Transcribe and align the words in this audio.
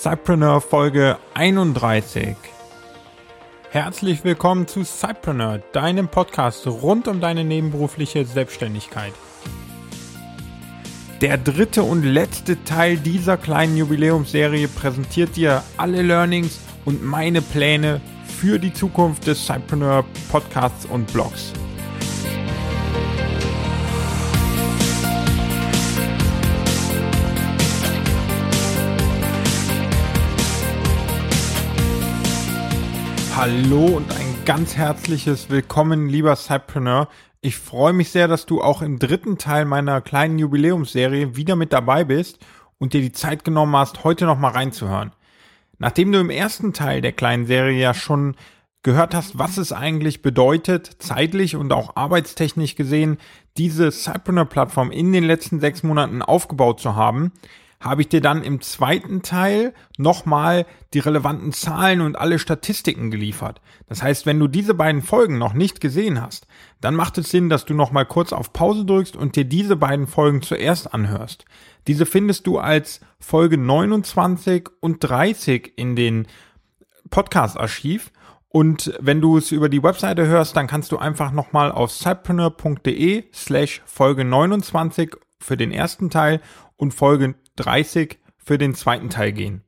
Cypreneur 0.00 0.60
Folge 0.60 1.18
31. 1.34 2.36
Herzlich 3.70 4.22
willkommen 4.22 4.68
zu 4.68 4.84
Cypreneur, 4.84 5.58
deinem 5.72 6.06
Podcast 6.06 6.68
rund 6.68 7.08
um 7.08 7.20
deine 7.20 7.42
nebenberufliche 7.42 8.24
Selbstständigkeit. 8.24 9.12
Der 11.20 11.36
dritte 11.36 11.82
und 11.82 12.04
letzte 12.04 12.62
Teil 12.62 12.98
dieser 12.98 13.36
kleinen 13.36 13.76
Jubiläumsserie 13.76 14.68
präsentiert 14.68 15.34
dir 15.34 15.64
alle 15.76 16.02
Learnings 16.02 16.60
und 16.84 17.04
meine 17.04 17.42
Pläne 17.42 18.00
für 18.24 18.60
die 18.60 18.72
Zukunft 18.72 19.26
des 19.26 19.44
Cypreneur 19.44 20.04
Podcasts 20.30 20.86
und 20.86 21.12
Blogs. 21.12 21.52
Hallo 33.38 33.84
und 33.84 34.10
ein 34.10 34.44
ganz 34.44 34.76
herzliches 34.76 35.48
Willkommen, 35.48 36.08
lieber 36.08 36.34
Cypreneur. 36.34 37.06
Ich 37.40 37.56
freue 37.56 37.92
mich 37.92 38.10
sehr, 38.10 38.26
dass 38.26 38.46
du 38.46 38.60
auch 38.60 38.82
im 38.82 38.98
dritten 38.98 39.38
Teil 39.38 39.64
meiner 39.64 40.00
kleinen 40.00 40.40
Jubiläumsserie 40.40 41.36
wieder 41.36 41.54
mit 41.54 41.72
dabei 41.72 42.02
bist 42.02 42.44
und 42.78 42.94
dir 42.94 43.00
die 43.00 43.12
Zeit 43.12 43.44
genommen 43.44 43.76
hast, 43.76 44.02
heute 44.02 44.24
nochmal 44.24 44.54
reinzuhören. 44.54 45.12
Nachdem 45.78 46.10
du 46.10 46.18
im 46.18 46.30
ersten 46.30 46.72
Teil 46.72 47.00
der 47.00 47.12
kleinen 47.12 47.46
Serie 47.46 47.80
ja 47.80 47.94
schon 47.94 48.34
gehört 48.82 49.14
hast, 49.14 49.38
was 49.38 49.56
es 49.56 49.70
eigentlich 49.72 50.20
bedeutet, 50.20 50.96
zeitlich 50.98 51.54
und 51.54 51.72
auch 51.72 51.94
arbeitstechnisch 51.94 52.74
gesehen, 52.74 53.18
diese 53.56 53.92
Cypreneur-Plattform 53.92 54.90
in 54.90 55.12
den 55.12 55.22
letzten 55.22 55.60
sechs 55.60 55.84
Monaten 55.84 56.22
aufgebaut 56.22 56.80
zu 56.80 56.96
haben, 56.96 57.30
habe 57.80 58.02
ich 58.02 58.08
dir 58.08 58.20
dann 58.20 58.42
im 58.42 58.60
zweiten 58.60 59.22
Teil 59.22 59.72
nochmal 59.96 60.66
die 60.94 60.98
relevanten 60.98 61.52
Zahlen 61.52 62.00
und 62.00 62.16
alle 62.16 62.38
Statistiken 62.38 63.10
geliefert. 63.10 63.60
Das 63.86 64.02
heißt, 64.02 64.26
wenn 64.26 64.38
du 64.38 64.48
diese 64.48 64.74
beiden 64.74 65.02
Folgen 65.02 65.38
noch 65.38 65.52
nicht 65.52 65.80
gesehen 65.80 66.20
hast, 66.20 66.46
dann 66.80 66.96
macht 66.96 67.18
es 67.18 67.30
Sinn, 67.30 67.48
dass 67.48 67.64
du 67.64 67.74
nochmal 67.74 68.06
kurz 68.06 68.32
auf 68.32 68.52
Pause 68.52 68.84
drückst 68.84 69.16
und 69.16 69.36
dir 69.36 69.44
diese 69.44 69.76
beiden 69.76 70.06
Folgen 70.06 70.42
zuerst 70.42 70.92
anhörst. 70.92 71.44
Diese 71.86 72.04
findest 72.04 72.46
du 72.46 72.58
als 72.58 73.00
Folge 73.20 73.58
29 73.58 74.68
und 74.80 74.98
30 75.00 75.74
in 75.76 75.94
den 75.94 76.26
Podcast-Archiv. 77.10 78.10
Und 78.50 78.92
wenn 79.00 79.20
du 79.20 79.36
es 79.36 79.52
über 79.52 79.68
die 79.68 79.82
Webseite 79.82 80.26
hörst, 80.26 80.56
dann 80.56 80.66
kannst 80.66 80.90
du 80.92 80.98
einfach 80.98 81.32
nochmal 81.32 81.70
auf 81.70 81.92
cypreneur.de 81.92 83.24
slash 83.32 83.82
Folge 83.84 84.24
29 84.24 85.16
für 85.38 85.56
den 85.56 85.70
ersten 85.70 86.10
Teil 86.10 86.40
und 86.78 86.94
Folge 86.94 87.34
30 87.56 88.18
für 88.38 88.56
den 88.56 88.74
zweiten 88.74 89.10
Teil 89.10 89.32
gehen. 89.32 89.62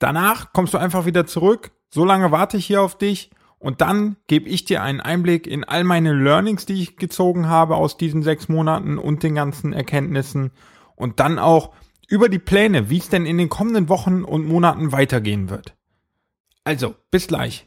Danach 0.00 0.52
kommst 0.52 0.74
du 0.74 0.78
einfach 0.78 1.06
wieder 1.06 1.26
zurück. 1.26 1.70
So 1.90 2.04
lange 2.04 2.32
warte 2.32 2.56
ich 2.56 2.66
hier 2.66 2.82
auf 2.82 2.98
dich 2.98 3.30
und 3.58 3.80
dann 3.80 4.16
gebe 4.26 4.48
ich 4.48 4.64
dir 4.64 4.82
einen 4.82 5.00
Einblick 5.00 5.46
in 5.46 5.62
all 5.62 5.84
meine 5.84 6.12
Learnings, 6.12 6.66
die 6.66 6.82
ich 6.82 6.96
gezogen 6.96 7.48
habe 7.48 7.76
aus 7.76 7.96
diesen 7.96 8.22
sechs 8.22 8.48
Monaten 8.48 8.98
und 8.98 9.22
den 9.22 9.36
ganzen 9.36 9.72
Erkenntnissen 9.72 10.50
und 10.96 11.20
dann 11.20 11.38
auch 11.38 11.72
über 12.08 12.28
die 12.28 12.38
Pläne, 12.38 12.90
wie 12.90 12.98
es 12.98 13.08
denn 13.08 13.26
in 13.26 13.38
den 13.38 13.48
kommenden 13.48 13.88
Wochen 13.88 14.24
und 14.24 14.46
Monaten 14.46 14.92
weitergehen 14.92 15.48
wird. 15.48 15.74
Also, 16.64 16.94
bis 17.10 17.26
gleich. 17.28 17.66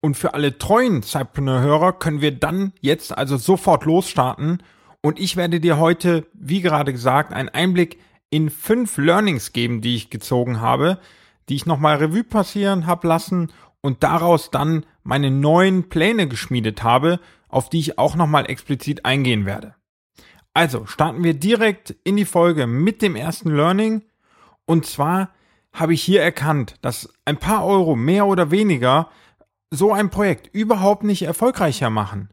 Und 0.00 0.16
für 0.16 0.34
alle 0.34 0.58
treuen 0.58 1.02
Cypreneur-Hörer 1.02 1.94
können 1.94 2.20
wir 2.20 2.32
dann 2.32 2.72
jetzt 2.80 3.16
also 3.16 3.36
sofort 3.36 3.84
losstarten 3.84 4.62
und 5.02 5.18
ich 5.18 5.36
werde 5.36 5.60
dir 5.60 5.78
heute, 5.78 6.26
wie 6.32 6.60
gerade 6.60 6.92
gesagt, 6.92 7.32
einen 7.32 7.48
Einblick 7.48 7.98
in 8.30 8.50
fünf 8.50 8.98
Learnings 8.98 9.52
geben, 9.52 9.80
die 9.80 9.96
ich 9.96 10.10
gezogen 10.10 10.60
habe, 10.60 10.98
die 11.48 11.54
ich 11.54 11.66
nochmal 11.66 11.96
Revue 11.96 12.24
passieren 12.24 12.86
habe 12.86 13.06
lassen 13.08 13.52
und 13.80 14.02
daraus 14.02 14.50
dann 14.50 14.84
meine 15.04 15.30
neuen 15.30 15.88
Pläne 15.88 16.26
geschmiedet 16.26 16.82
habe, 16.82 17.20
auf 17.48 17.68
die 17.68 17.78
ich 17.78 17.98
auch 17.98 18.16
nochmal 18.16 18.50
explizit 18.50 19.04
eingehen 19.04 19.46
werde. 19.46 19.74
Also 20.54 20.86
starten 20.86 21.22
wir 21.22 21.34
direkt 21.34 21.94
in 22.02 22.16
die 22.16 22.24
Folge 22.24 22.66
mit 22.66 23.02
dem 23.02 23.14
ersten 23.14 23.50
Learning. 23.50 24.02
Und 24.64 24.86
zwar 24.86 25.30
habe 25.72 25.94
ich 25.94 26.02
hier 26.02 26.22
erkannt, 26.22 26.76
dass 26.80 27.12
ein 27.24 27.36
paar 27.36 27.64
Euro 27.64 27.94
mehr 27.94 28.26
oder 28.26 28.50
weniger 28.50 29.10
so 29.70 29.92
ein 29.92 30.10
Projekt 30.10 30.52
überhaupt 30.54 31.04
nicht 31.04 31.22
erfolgreicher 31.22 31.90
machen. 31.90 32.30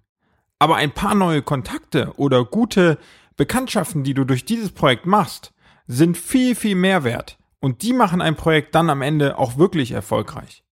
Aber 0.64 0.78
ein 0.78 0.92
paar 0.92 1.14
neue 1.14 1.42
Kontakte 1.42 2.14
oder 2.16 2.46
gute 2.46 2.98
Bekanntschaften, 3.36 4.06
die 4.06 4.14
du 4.14 4.24
durch 4.24 4.46
dieses 4.46 4.72
Projekt 4.72 5.06
machst, 5.06 5.52
sind 5.88 6.18
viel, 6.18 6.56
viel 6.56 6.76
mehr 6.76 7.04
wert. 7.04 7.38
Und 7.60 7.82
die 7.82 7.92
machen 7.92 8.22
ein 8.22 8.38
Projekt 8.38 8.74
dann 8.74 8.90
am 8.90 9.02
Ende 9.02 9.38
auch 9.38 9.58
wirklich 9.58 9.92
erfolgreich. 9.92 10.64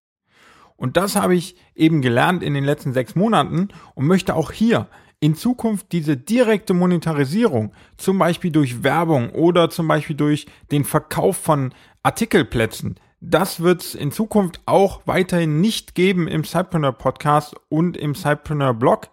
Und 0.78 0.96
das 0.96 1.18
habe 1.18 1.36
ich 1.36 1.58
eben 1.76 2.02
gelernt 2.02 2.42
in 2.42 2.54
den 2.54 2.64
letzten 2.64 2.94
sechs 2.94 3.16
Monaten 3.16 3.68
und 3.94 4.08
möchte 4.08 4.34
auch 4.34 4.54
hier 4.54 4.88
in 5.20 5.36
Zukunft 5.36 5.92
diese 5.92 6.16
direkte 6.16 6.74
Monetarisierung, 6.74 7.74
zum 7.98 8.18
Beispiel 8.18 8.52
durch 8.52 8.84
Werbung 8.84 9.32
oder 9.32 9.70
zum 9.70 9.90
Beispiel 9.90 10.16
durch 10.16 10.48
den 10.72 10.86
Verkauf 10.86 11.36
von 11.36 11.74
Artikelplätzen, 12.02 12.96
das 13.24 13.60
wird 13.60 13.84
es 13.84 13.94
in 13.94 14.12
Zukunft 14.12 14.62
auch 14.66 15.02
weiterhin 15.06 15.62
nicht 15.62 15.94
geben 15.94 16.28
im 16.28 16.44
Cypreneur 16.44 16.92
Podcast 16.92 17.56
und 17.70 17.96
im 17.96 18.16
Cypreneur 18.16 18.74
Blog, 18.74 19.10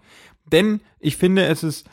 denn 0.53 0.81
ich 0.99 1.17
finde, 1.17 1.47
es 1.47 1.63
ist 1.63 1.89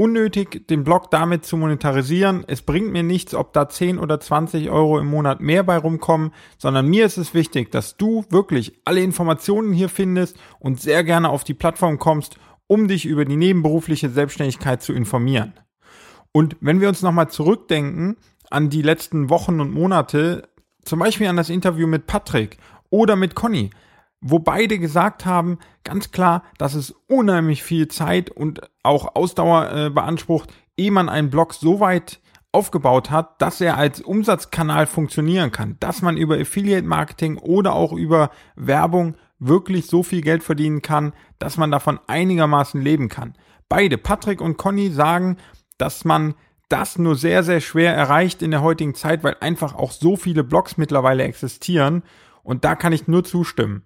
unnötig, 0.00 0.66
den 0.68 0.82
Blog 0.82 1.10
damit 1.10 1.44
zu 1.44 1.58
monetarisieren. 1.58 2.44
Es 2.46 2.62
bringt 2.62 2.90
mir 2.90 3.02
nichts, 3.02 3.34
ob 3.34 3.52
da 3.52 3.68
10 3.68 3.98
oder 3.98 4.18
20 4.18 4.70
Euro 4.70 4.98
im 4.98 5.06
Monat 5.06 5.40
mehr 5.40 5.62
bei 5.62 5.76
rumkommen, 5.76 6.32
sondern 6.56 6.88
mir 6.88 7.04
ist 7.04 7.18
es 7.18 7.34
wichtig, 7.34 7.70
dass 7.70 7.98
du 7.98 8.24
wirklich 8.30 8.80
alle 8.86 9.02
Informationen 9.02 9.74
hier 9.74 9.90
findest 9.90 10.38
und 10.58 10.80
sehr 10.80 11.04
gerne 11.04 11.28
auf 11.28 11.44
die 11.44 11.52
Plattform 11.52 11.98
kommst, 11.98 12.38
um 12.66 12.88
dich 12.88 13.04
über 13.04 13.26
die 13.26 13.36
nebenberufliche 13.36 14.08
Selbstständigkeit 14.08 14.82
zu 14.82 14.94
informieren. 14.94 15.52
Und 16.32 16.56
wenn 16.60 16.80
wir 16.80 16.88
uns 16.88 17.02
nochmal 17.02 17.28
zurückdenken 17.28 18.16
an 18.48 18.70
die 18.70 18.82
letzten 18.82 19.28
Wochen 19.28 19.60
und 19.60 19.70
Monate, 19.70 20.48
zum 20.82 21.00
Beispiel 21.00 21.26
an 21.26 21.36
das 21.36 21.50
Interview 21.50 21.86
mit 21.86 22.06
Patrick 22.06 22.56
oder 22.88 23.16
mit 23.16 23.34
Conny, 23.34 23.70
wo 24.20 24.38
beide 24.38 24.78
gesagt 24.78 25.24
haben, 25.24 25.58
ganz 25.84 26.10
klar, 26.10 26.42
dass 26.58 26.74
es 26.74 26.94
unheimlich 27.08 27.62
viel 27.62 27.88
Zeit 27.88 28.30
und 28.30 28.60
auch 28.82 29.14
Ausdauer 29.14 29.72
äh, 29.72 29.90
beansprucht, 29.90 30.52
ehe 30.76 30.90
man 30.90 31.08
einen 31.08 31.30
Blog 31.30 31.54
so 31.54 31.80
weit 31.80 32.20
aufgebaut 32.52 33.10
hat, 33.10 33.40
dass 33.40 33.60
er 33.60 33.76
als 33.76 34.00
Umsatzkanal 34.00 34.86
funktionieren 34.86 35.52
kann, 35.52 35.76
dass 35.80 36.02
man 36.02 36.16
über 36.16 36.38
Affiliate 36.38 36.86
Marketing 36.86 37.38
oder 37.38 37.74
auch 37.74 37.92
über 37.92 38.30
Werbung 38.56 39.16
wirklich 39.38 39.86
so 39.86 40.02
viel 40.02 40.20
Geld 40.20 40.42
verdienen 40.42 40.82
kann, 40.82 41.12
dass 41.38 41.56
man 41.56 41.70
davon 41.70 41.98
einigermaßen 42.06 42.80
leben 42.80 43.08
kann. 43.08 43.34
Beide, 43.68 43.98
Patrick 43.98 44.40
und 44.40 44.56
Conny, 44.58 44.90
sagen, 44.90 45.36
dass 45.78 46.04
man 46.04 46.34
das 46.68 46.98
nur 46.98 47.16
sehr, 47.16 47.42
sehr 47.42 47.60
schwer 47.60 47.94
erreicht 47.94 48.42
in 48.42 48.50
der 48.50 48.62
heutigen 48.62 48.94
Zeit, 48.94 49.24
weil 49.24 49.36
einfach 49.40 49.74
auch 49.74 49.92
so 49.92 50.16
viele 50.16 50.44
Blogs 50.44 50.76
mittlerweile 50.76 51.24
existieren. 51.24 52.02
Und 52.42 52.64
da 52.64 52.74
kann 52.74 52.92
ich 52.92 53.08
nur 53.08 53.24
zustimmen. 53.24 53.82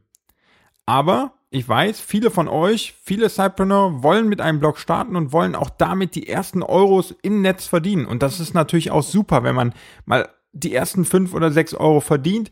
Aber 0.87 1.33
ich 1.51 1.69
weiß, 1.69 2.01
viele 2.01 2.31
von 2.31 2.49
euch, 2.49 2.95
viele 3.03 3.29
Cypreneur 3.29 4.03
wollen 4.03 4.29
mit 4.29 4.41
einem 4.41 4.59
Blog 4.59 4.79
starten 4.79 5.15
und 5.15 5.33
wollen 5.33 5.55
auch 5.55 5.71
damit 5.71 6.15
die 6.15 6.29
ersten 6.29 6.63
Euros 6.63 7.15
im 7.23 7.43
Netz 7.43 7.67
verdienen. 7.67 8.07
Und 8.07 8.23
das 8.23 8.41
ist 8.41 8.55
natürlich 8.55 8.91
auch 8.91 9.03
super, 9.05 9.45
wenn 9.45 9.55
man 9.55 9.73
mal 10.05 10.29
die 10.53 10.75
ersten 10.75 11.05
fünf 11.05 11.33
oder 11.33 11.51
sechs 11.51 11.75
Euro 11.75 12.01
verdient 12.01 12.51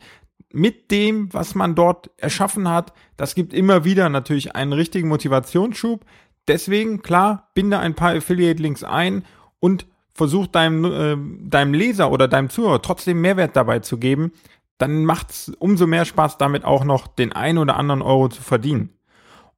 mit 0.51 0.91
dem, 0.91 1.33
was 1.33 1.55
man 1.55 1.75
dort 1.75 2.11
erschaffen 2.17 2.69
hat. 2.69 2.93
Das 3.17 3.35
gibt 3.35 3.53
immer 3.53 3.83
wieder 3.83 4.07
natürlich 4.09 4.55
einen 4.55 4.71
richtigen 4.71 5.09
Motivationsschub. 5.09 6.05
Deswegen, 6.47 7.01
klar, 7.01 7.49
binde 7.55 7.79
ein 7.79 7.95
paar 7.95 8.15
Affiliate-Links 8.15 8.83
ein 8.83 9.25
und 9.59 9.85
versuch 10.13 10.47
deinem, 10.47 10.85
äh, 10.85 11.49
deinem 11.49 11.73
Leser 11.73 12.11
oder 12.11 12.27
deinem 12.27 12.49
Zuhörer 12.49 12.81
trotzdem 12.81 13.19
Mehrwert 13.21 13.55
dabei 13.55 13.79
zu 13.79 13.97
geben, 13.97 14.31
dann 14.77 15.05
macht 15.05 15.31
es 15.31 15.49
umso 15.59 15.87
mehr 15.87 16.05
Spaß, 16.05 16.37
damit 16.37 16.65
auch 16.65 16.83
noch 16.83 17.07
den 17.07 17.31
ein 17.31 17.57
oder 17.57 17.77
anderen 17.77 18.01
Euro 18.01 18.29
zu 18.29 18.41
verdienen. 18.41 18.89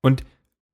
Und 0.01 0.23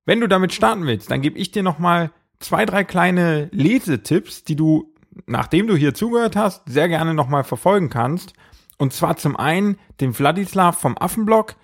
wenn 0.06 0.20
du 0.20 0.28
damit 0.28 0.54
starten 0.54 0.86
willst, 0.86 1.12
dann 1.12 1.22
gebe 1.22 1.38
ich 1.38 1.52
dir 1.52 1.64
nochmal 1.64 2.12
zwei, 2.40 2.66
drei 2.66 2.84
kleine 2.84 3.50
Lesetipps, 3.52 4.44
die 4.44 4.56
du, 4.56 4.94
nachdem 5.26 5.68
du 5.68 5.76
hier 5.76 5.94
zugehört 5.94 6.36
hast, 6.36 6.64
sehr 6.68 6.88
gerne 6.88 7.14
nochmal 7.14 7.44
verfolgen 7.44 7.90
kannst. 7.90 8.34
Und 8.78 8.94
zwar 8.94 9.16
zum 9.18 9.38
einen 9.38 9.78
den 10.00 10.14
Vladislav 10.14 10.78
vom 10.78 10.98
Affenblog. 10.98 11.56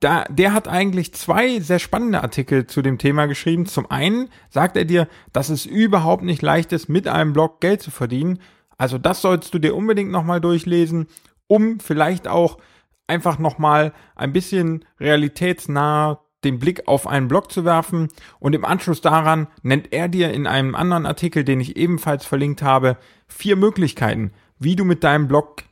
Da, 0.00 0.24
der 0.24 0.52
hat 0.52 0.68
eigentlich 0.68 1.14
zwei 1.14 1.58
sehr 1.58 1.78
spannende 1.78 2.22
Artikel 2.22 2.66
zu 2.66 2.82
dem 2.82 2.98
Thema 2.98 3.26
geschrieben. 3.26 3.64
Zum 3.64 3.90
einen 3.90 4.28
sagt 4.50 4.76
er 4.76 4.84
dir, 4.84 5.08
dass 5.32 5.48
es 5.48 5.64
überhaupt 5.64 6.22
nicht 6.22 6.42
leicht 6.42 6.72
ist, 6.72 6.90
mit 6.90 7.08
einem 7.08 7.32
Blog 7.32 7.62
Geld 7.62 7.80
zu 7.80 7.90
verdienen. 7.90 8.40
Also 8.76 8.98
das 8.98 9.22
sollst 9.22 9.54
du 9.54 9.58
dir 9.58 9.74
unbedingt 9.74 10.10
nochmal 10.10 10.42
durchlesen 10.42 11.06
um 11.48 11.80
vielleicht 11.80 12.28
auch 12.28 12.58
einfach 13.06 13.38
nochmal 13.38 13.92
ein 14.14 14.32
bisschen 14.32 14.84
realitätsnah 14.98 16.20
den 16.44 16.58
Blick 16.58 16.86
auf 16.86 17.06
einen 17.06 17.28
Blog 17.28 17.50
zu 17.50 17.64
werfen. 17.64 18.08
Und 18.38 18.54
im 18.54 18.64
Anschluss 18.64 19.00
daran 19.00 19.48
nennt 19.62 19.92
er 19.92 20.08
dir 20.08 20.32
in 20.32 20.46
einem 20.46 20.74
anderen 20.74 21.06
Artikel, 21.06 21.44
den 21.44 21.60
ich 21.60 21.76
ebenfalls 21.76 22.24
verlinkt 22.24 22.62
habe, 22.62 22.96
vier 23.26 23.56
Möglichkeiten, 23.56 24.32
wie 24.58 24.76
du 24.76 24.84
mit 24.84 25.04
deinem 25.04 25.28
Blog 25.28 25.62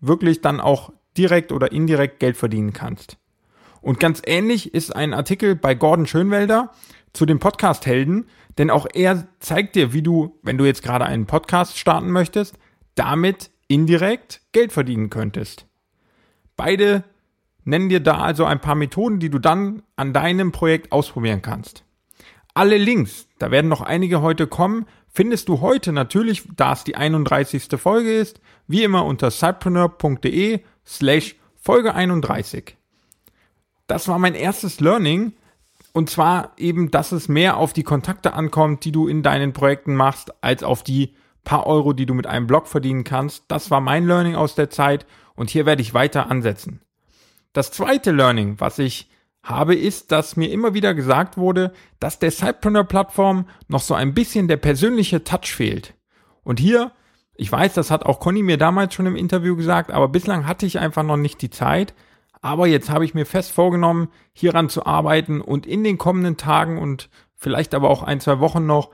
wirklich 0.00 0.40
dann 0.40 0.60
auch 0.60 0.92
direkt 1.16 1.52
oder 1.52 1.72
indirekt 1.72 2.20
Geld 2.20 2.36
verdienen 2.36 2.72
kannst. 2.72 3.18
Und 3.80 4.00
ganz 4.00 4.22
ähnlich 4.24 4.74
ist 4.74 4.94
ein 4.94 5.12
Artikel 5.12 5.56
bei 5.56 5.74
Gordon 5.74 6.06
Schönwelder 6.06 6.70
zu 7.12 7.26
den 7.26 7.40
Podcast-Helden, 7.40 8.26
denn 8.58 8.70
auch 8.70 8.86
er 8.92 9.26
zeigt 9.40 9.74
dir, 9.74 9.92
wie 9.92 10.02
du, 10.02 10.38
wenn 10.42 10.56
du 10.56 10.64
jetzt 10.64 10.82
gerade 10.82 11.04
einen 11.04 11.26
Podcast 11.26 11.78
starten 11.78 12.10
möchtest, 12.10 12.58
damit 12.94 13.50
indirekt 13.72 14.42
Geld 14.52 14.70
verdienen 14.70 15.08
könntest. 15.08 15.66
Beide 16.56 17.04
nennen 17.64 17.88
dir 17.88 18.00
da 18.00 18.18
also 18.18 18.44
ein 18.44 18.60
paar 18.60 18.74
Methoden, 18.74 19.18
die 19.18 19.30
du 19.30 19.38
dann 19.38 19.82
an 19.96 20.12
deinem 20.12 20.52
Projekt 20.52 20.92
ausprobieren 20.92 21.40
kannst. 21.40 21.84
Alle 22.54 22.76
Links, 22.76 23.28
da 23.38 23.50
werden 23.50 23.68
noch 23.68 23.80
einige 23.80 24.20
heute 24.20 24.46
kommen, 24.46 24.86
findest 25.08 25.48
du 25.48 25.62
heute 25.62 25.92
natürlich, 25.92 26.42
da 26.54 26.74
es 26.74 26.84
die 26.84 26.96
31. 26.96 27.68
Folge 27.78 28.12
ist, 28.12 28.40
wie 28.66 28.82
immer 28.82 29.06
unter 29.06 29.30
sidepreneur.de 29.30 30.60
slash 30.84 31.36
Folge 31.56 31.94
31. 31.94 32.76
Das 33.86 34.06
war 34.06 34.18
mein 34.18 34.34
erstes 34.34 34.80
Learning 34.80 35.32
und 35.94 36.10
zwar 36.10 36.52
eben, 36.58 36.90
dass 36.90 37.12
es 37.12 37.28
mehr 37.28 37.56
auf 37.56 37.72
die 37.72 37.84
Kontakte 37.84 38.34
ankommt, 38.34 38.84
die 38.84 38.92
du 38.92 39.08
in 39.08 39.22
deinen 39.22 39.54
Projekten 39.54 39.94
machst, 39.94 40.32
als 40.44 40.62
auf 40.62 40.82
die 40.82 41.14
paar 41.44 41.66
Euro, 41.66 41.92
die 41.92 42.06
du 42.06 42.14
mit 42.14 42.26
einem 42.26 42.46
Blog 42.46 42.68
verdienen 42.68 43.04
kannst. 43.04 43.44
Das 43.48 43.70
war 43.70 43.80
mein 43.80 44.06
Learning 44.06 44.34
aus 44.34 44.54
der 44.54 44.70
Zeit 44.70 45.06
und 45.34 45.50
hier 45.50 45.66
werde 45.66 45.82
ich 45.82 45.94
weiter 45.94 46.30
ansetzen. 46.30 46.80
Das 47.52 47.70
zweite 47.70 48.12
Learning, 48.12 48.60
was 48.60 48.78
ich 48.78 49.10
habe, 49.42 49.74
ist, 49.74 50.12
dass 50.12 50.36
mir 50.36 50.50
immer 50.50 50.74
wieder 50.74 50.94
gesagt 50.94 51.36
wurde, 51.36 51.72
dass 51.98 52.18
der 52.18 52.30
Sidepreneur-Plattform 52.30 53.48
noch 53.68 53.80
so 53.80 53.94
ein 53.94 54.14
bisschen 54.14 54.48
der 54.48 54.56
persönliche 54.56 55.24
Touch 55.24 55.52
fehlt. 55.54 55.94
Und 56.44 56.60
hier, 56.60 56.92
ich 57.34 57.50
weiß, 57.50 57.74
das 57.74 57.90
hat 57.90 58.06
auch 58.06 58.20
Conny 58.20 58.42
mir 58.42 58.56
damals 58.56 58.94
schon 58.94 59.06
im 59.06 59.16
Interview 59.16 59.56
gesagt, 59.56 59.90
aber 59.90 60.08
bislang 60.08 60.46
hatte 60.46 60.66
ich 60.66 60.78
einfach 60.78 61.02
noch 61.02 61.16
nicht 61.16 61.42
die 61.42 61.50
Zeit. 61.50 61.94
Aber 62.40 62.66
jetzt 62.66 62.90
habe 62.90 63.04
ich 63.04 63.14
mir 63.14 63.26
fest 63.26 63.52
vorgenommen, 63.52 64.08
hieran 64.32 64.68
zu 64.68 64.86
arbeiten 64.86 65.40
und 65.40 65.66
in 65.66 65.84
den 65.84 65.98
kommenden 65.98 66.36
Tagen 66.36 66.78
und 66.78 67.08
vielleicht 67.36 67.74
aber 67.74 67.90
auch 67.90 68.02
ein, 68.02 68.20
zwei 68.20 68.40
Wochen 68.40 68.66
noch 68.66 68.90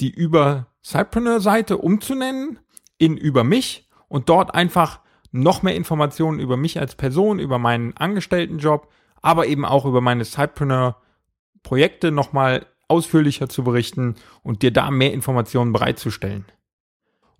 die 0.00 0.10
über 0.10 0.66
Sidepreneur-Seite 0.82 1.78
umzunennen 1.78 2.58
in 2.98 3.16
über 3.16 3.44
mich 3.44 3.88
und 4.08 4.28
dort 4.28 4.54
einfach 4.54 5.00
noch 5.32 5.62
mehr 5.62 5.76
Informationen 5.76 6.40
über 6.40 6.56
mich 6.56 6.78
als 6.80 6.94
Person, 6.94 7.38
über 7.38 7.58
meinen 7.58 7.96
Angestelltenjob, 7.96 8.88
aber 9.22 9.46
eben 9.46 9.64
auch 9.64 9.84
über 9.84 10.00
meine 10.00 10.24
Sidepreneur-Projekte 10.24 12.10
nochmal 12.10 12.66
ausführlicher 12.88 13.48
zu 13.48 13.62
berichten 13.62 14.16
und 14.42 14.62
dir 14.62 14.72
da 14.72 14.90
mehr 14.90 15.12
Informationen 15.12 15.72
bereitzustellen. 15.72 16.44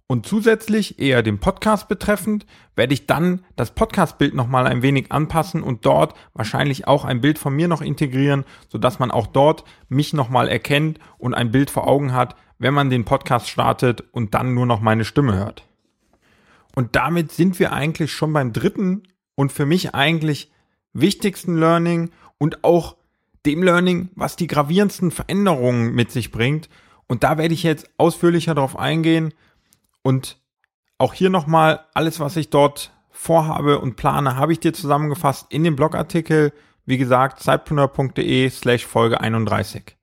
Und 0.06 0.26
zusätzlich, 0.26 0.98
eher 0.98 1.22
den 1.22 1.38
Podcast 1.38 1.86
betreffend, 1.86 2.44
werde 2.74 2.94
ich 2.94 3.06
dann 3.06 3.44
das 3.54 3.70
Podcast-Bild 3.70 4.34
nochmal 4.34 4.66
ein 4.66 4.82
wenig 4.82 5.12
anpassen 5.12 5.62
und 5.62 5.86
dort 5.86 6.14
wahrscheinlich 6.34 6.88
auch 6.88 7.04
ein 7.04 7.20
Bild 7.20 7.38
von 7.38 7.54
mir 7.54 7.68
noch 7.68 7.80
integrieren, 7.80 8.44
sodass 8.68 8.98
man 8.98 9.12
auch 9.12 9.28
dort 9.28 9.62
mich 9.88 10.12
nochmal 10.12 10.48
erkennt 10.48 10.98
und 11.18 11.34
ein 11.34 11.52
Bild 11.52 11.70
vor 11.70 11.86
Augen 11.86 12.12
hat, 12.12 12.34
wenn 12.60 12.74
man 12.74 12.90
den 12.90 13.04
Podcast 13.04 13.48
startet 13.48 14.04
und 14.12 14.34
dann 14.34 14.54
nur 14.54 14.66
noch 14.66 14.80
meine 14.80 15.04
Stimme 15.04 15.34
hört. 15.34 15.64
Und 16.76 16.94
damit 16.94 17.32
sind 17.32 17.58
wir 17.58 17.72
eigentlich 17.72 18.12
schon 18.12 18.32
beim 18.32 18.52
dritten 18.52 19.02
und 19.34 19.50
für 19.50 19.66
mich 19.66 19.94
eigentlich 19.94 20.52
wichtigsten 20.92 21.56
Learning 21.56 22.10
und 22.38 22.62
auch 22.62 22.96
dem 23.46 23.62
Learning, 23.62 24.10
was 24.14 24.36
die 24.36 24.46
gravierendsten 24.46 25.10
Veränderungen 25.10 25.94
mit 25.94 26.12
sich 26.12 26.30
bringt. 26.30 26.68
Und 27.06 27.24
da 27.24 27.38
werde 27.38 27.54
ich 27.54 27.62
jetzt 27.62 27.88
ausführlicher 27.96 28.54
darauf 28.54 28.78
eingehen 28.78 29.32
und 30.02 30.38
auch 30.98 31.14
hier 31.14 31.30
nochmal 31.30 31.86
alles, 31.94 32.20
was 32.20 32.36
ich 32.36 32.50
dort 32.50 32.92
vorhabe 33.10 33.80
und 33.80 33.96
plane, 33.96 34.36
habe 34.36 34.52
ich 34.52 34.60
dir 34.60 34.74
zusammengefasst 34.74 35.46
in 35.48 35.64
dem 35.64 35.76
Blogartikel, 35.76 36.52
wie 36.84 36.98
gesagt, 36.98 37.40
zeitpreneur.de 37.40 38.50
slash 38.50 38.84
Folge 38.86 39.18
31. 39.18 39.96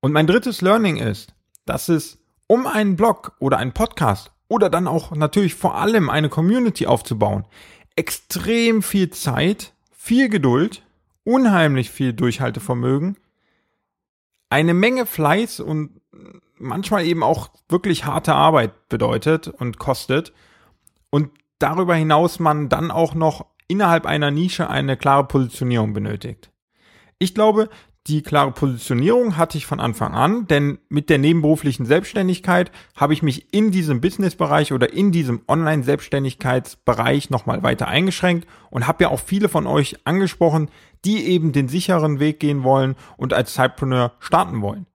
Und 0.00 0.12
mein 0.12 0.26
drittes 0.26 0.62
Learning 0.62 0.96
ist, 0.96 1.33
dass 1.64 1.88
es 1.88 2.18
um 2.46 2.66
einen 2.66 2.96
Blog 2.96 3.32
oder 3.38 3.58
einen 3.58 3.72
Podcast 3.72 4.32
oder 4.48 4.70
dann 4.70 4.86
auch 4.86 5.12
natürlich 5.12 5.54
vor 5.54 5.76
allem 5.76 6.10
eine 6.10 6.28
Community 6.28 6.86
aufzubauen, 6.86 7.44
extrem 7.96 8.82
viel 8.82 9.10
Zeit, 9.10 9.72
viel 9.90 10.28
Geduld, 10.28 10.82
unheimlich 11.24 11.90
viel 11.90 12.12
Durchhaltevermögen, 12.12 13.16
eine 14.50 14.74
Menge 14.74 15.06
Fleiß 15.06 15.60
und 15.60 16.00
manchmal 16.58 17.04
eben 17.06 17.22
auch 17.22 17.50
wirklich 17.68 18.04
harte 18.04 18.34
Arbeit 18.34 18.88
bedeutet 18.88 19.48
und 19.48 19.78
kostet 19.78 20.32
und 21.10 21.30
darüber 21.58 21.94
hinaus 21.94 22.38
man 22.38 22.68
dann 22.68 22.90
auch 22.90 23.14
noch 23.14 23.46
innerhalb 23.68 24.06
einer 24.06 24.30
Nische 24.30 24.68
eine 24.68 24.96
klare 24.96 25.24
Positionierung 25.24 25.92
benötigt. 25.94 26.50
Ich 27.18 27.34
glaube, 27.34 27.70
die 28.06 28.22
klare 28.22 28.52
Positionierung 28.52 29.38
hatte 29.38 29.56
ich 29.56 29.64
von 29.64 29.80
Anfang 29.80 30.12
an, 30.12 30.46
denn 30.46 30.78
mit 30.90 31.08
der 31.08 31.16
nebenberuflichen 31.16 31.86
Selbstständigkeit 31.86 32.70
habe 32.94 33.14
ich 33.14 33.22
mich 33.22 33.54
in 33.54 33.70
diesem 33.70 34.02
Businessbereich 34.02 34.74
oder 34.74 34.92
in 34.92 35.10
diesem 35.10 35.40
Online-Selbstständigkeitsbereich 35.48 37.30
nochmal 37.30 37.62
weiter 37.62 37.88
eingeschränkt 37.88 38.46
und 38.70 38.86
habe 38.86 39.04
ja 39.04 39.10
auch 39.10 39.20
viele 39.20 39.48
von 39.48 39.66
euch 39.66 39.96
angesprochen, 40.04 40.68
die 41.06 41.26
eben 41.28 41.52
den 41.52 41.68
sicheren 41.68 42.20
Weg 42.20 42.40
gehen 42.40 42.62
wollen 42.62 42.94
und 43.16 43.32
als 43.32 43.54
Sidepreneur 43.54 44.12
starten 44.18 44.60
wollen. 44.60 44.86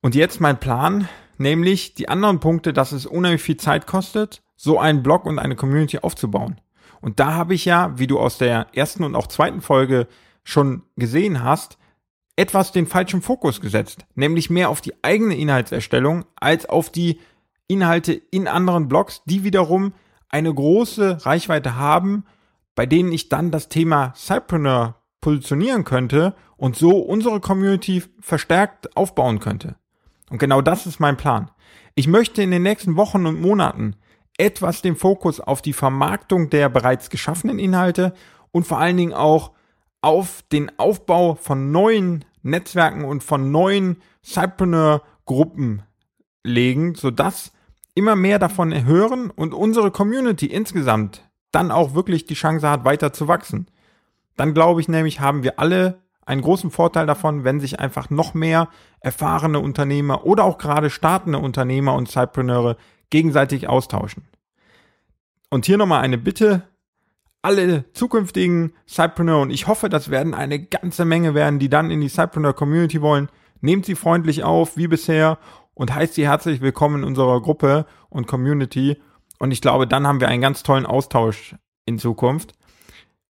Und 0.00 0.16
jetzt 0.16 0.40
mein 0.40 0.58
Plan, 0.58 1.08
nämlich 1.38 1.94
die 1.94 2.08
anderen 2.08 2.40
Punkte, 2.40 2.72
dass 2.72 2.90
es 2.90 3.06
unheimlich 3.06 3.42
viel 3.42 3.58
Zeit 3.58 3.86
kostet, 3.86 4.42
so 4.56 4.80
einen 4.80 5.04
Blog 5.04 5.24
und 5.24 5.38
eine 5.38 5.54
Community 5.54 5.98
aufzubauen. 5.98 6.60
Und 7.00 7.20
da 7.20 7.34
habe 7.34 7.54
ich 7.54 7.64
ja, 7.64 7.96
wie 7.96 8.08
du 8.08 8.18
aus 8.18 8.38
der 8.38 8.66
ersten 8.74 9.04
und 9.04 9.14
auch 9.14 9.28
zweiten 9.28 9.60
Folge 9.60 10.08
schon 10.44 10.82
gesehen 10.96 11.42
hast, 11.42 11.78
etwas 12.36 12.72
den 12.72 12.86
falschen 12.86 13.22
Fokus 13.22 13.60
gesetzt, 13.60 14.06
nämlich 14.14 14.50
mehr 14.50 14.70
auf 14.70 14.80
die 14.80 14.94
eigene 15.02 15.36
Inhaltserstellung 15.36 16.24
als 16.36 16.66
auf 16.66 16.90
die 16.90 17.20
Inhalte 17.68 18.14
in 18.14 18.48
anderen 18.48 18.88
Blogs, 18.88 19.22
die 19.26 19.44
wiederum 19.44 19.92
eine 20.28 20.52
große 20.52 21.24
Reichweite 21.26 21.76
haben, 21.76 22.24
bei 22.74 22.86
denen 22.86 23.12
ich 23.12 23.28
dann 23.28 23.50
das 23.50 23.68
Thema 23.68 24.14
Cypreneur 24.16 24.96
positionieren 25.20 25.84
könnte 25.84 26.34
und 26.56 26.76
so 26.76 26.98
unsere 26.98 27.40
Community 27.40 28.02
verstärkt 28.20 28.96
aufbauen 28.96 29.38
könnte. 29.38 29.76
Und 30.30 30.38
genau 30.38 30.62
das 30.62 30.86
ist 30.86 31.00
mein 31.00 31.16
Plan. 31.16 31.50
Ich 31.94 32.06
möchte 32.06 32.42
in 32.42 32.50
den 32.50 32.62
nächsten 32.62 32.96
Wochen 32.96 33.26
und 33.26 33.40
Monaten 33.40 33.96
etwas 34.38 34.80
den 34.80 34.96
Fokus 34.96 35.40
auf 35.40 35.60
die 35.60 35.74
Vermarktung 35.74 36.48
der 36.48 36.68
bereits 36.70 37.10
geschaffenen 37.10 37.58
Inhalte 37.58 38.14
und 38.52 38.66
vor 38.66 38.78
allen 38.78 38.96
Dingen 38.96 39.12
auch 39.12 39.52
auf 40.02 40.42
den 40.50 40.78
Aufbau 40.78 41.34
von 41.34 41.72
neuen 41.72 42.24
Netzwerken 42.42 43.04
und 43.04 43.22
von 43.22 43.50
neuen 43.50 44.00
Cypreneur-Gruppen 44.24 45.82
legen, 46.42 46.94
sodass 46.94 47.52
immer 47.94 48.16
mehr 48.16 48.38
davon 48.38 48.84
hören 48.84 49.30
und 49.30 49.52
unsere 49.52 49.90
Community 49.90 50.46
insgesamt 50.46 51.28
dann 51.52 51.70
auch 51.70 51.94
wirklich 51.94 52.26
die 52.26 52.34
Chance 52.34 52.68
hat, 52.68 52.84
weiter 52.84 53.12
zu 53.12 53.28
wachsen. 53.28 53.66
Dann 54.36 54.54
glaube 54.54 54.80
ich 54.80 54.88
nämlich, 54.88 55.20
haben 55.20 55.42
wir 55.42 55.58
alle 55.58 56.00
einen 56.24 56.42
großen 56.42 56.70
Vorteil 56.70 57.06
davon, 57.06 57.44
wenn 57.44 57.60
sich 57.60 57.80
einfach 57.80 58.08
noch 58.08 58.34
mehr 58.34 58.68
erfahrene 59.00 59.58
Unternehmer 59.58 60.24
oder 60.24 60.44
auch 60.44 60.58
gerade 60.58 60.88
startende 60.88 61.38
Unternehmer 61.38 61.94
und 61.94 62.08
Cypreneure 62.08 62.76
gegenseitig 63.10 63.68
austauschen. 63.68 64.24
Und 65.50 65.66
hier 65.66 65.76
nochmal 65.76 66.02
eine 66.02 66.18
Bitte, 66.18 66.62
alle 67.42 67.84
zukünftigen 67.92 68.72
Cypreneur 68.88 69.40
und 69.40 69.50
ich 69.50 69.66
hoffe, 69.66 69.88
das 69.88 70.10
werden 70.10 70.34
eine 70.34 70.58
ganze 70.58 71.04
Menge 71.04 71.34
werden, 71.34 71.58
die 71.58 71.68
dann 71.68 71.90
in 71.90 72.00
die 72.00 72.08
Cypreneur 72.08 72.52
Community 72.52 73.00
wollen. 73.00 73.28
Nehmt 73.60 73.86
sie 73.86 73.94
freundlich 73.94 74.42
auf, 74.42 74.76
wie 74.76 74.88
bisher, 74.88 75.38
und 75.74 75.94
heißt 75.94 76.14
sie 76.14 76.26
herzlich 76.26 76.60
willkommen 76.60 77.02
in 77.02 77.04
unserer 77.04 77.40
Gruppe 77.40 77.86
und 78.10 78.26
Community. 78.26 79.00
Und 79.38 79.50
ich 79.50 79.62
glaube, 79.62 79.86
dann 79.86 80.06
haben 80.06 80.20
wir 80.20 80.28
einen 80.28 80.42
ganz 80.42 80.62
tollen 80.62 80.84
Austausch 80.84 81.54
in 81.86 81.98
Zukunft. 81.98 82.52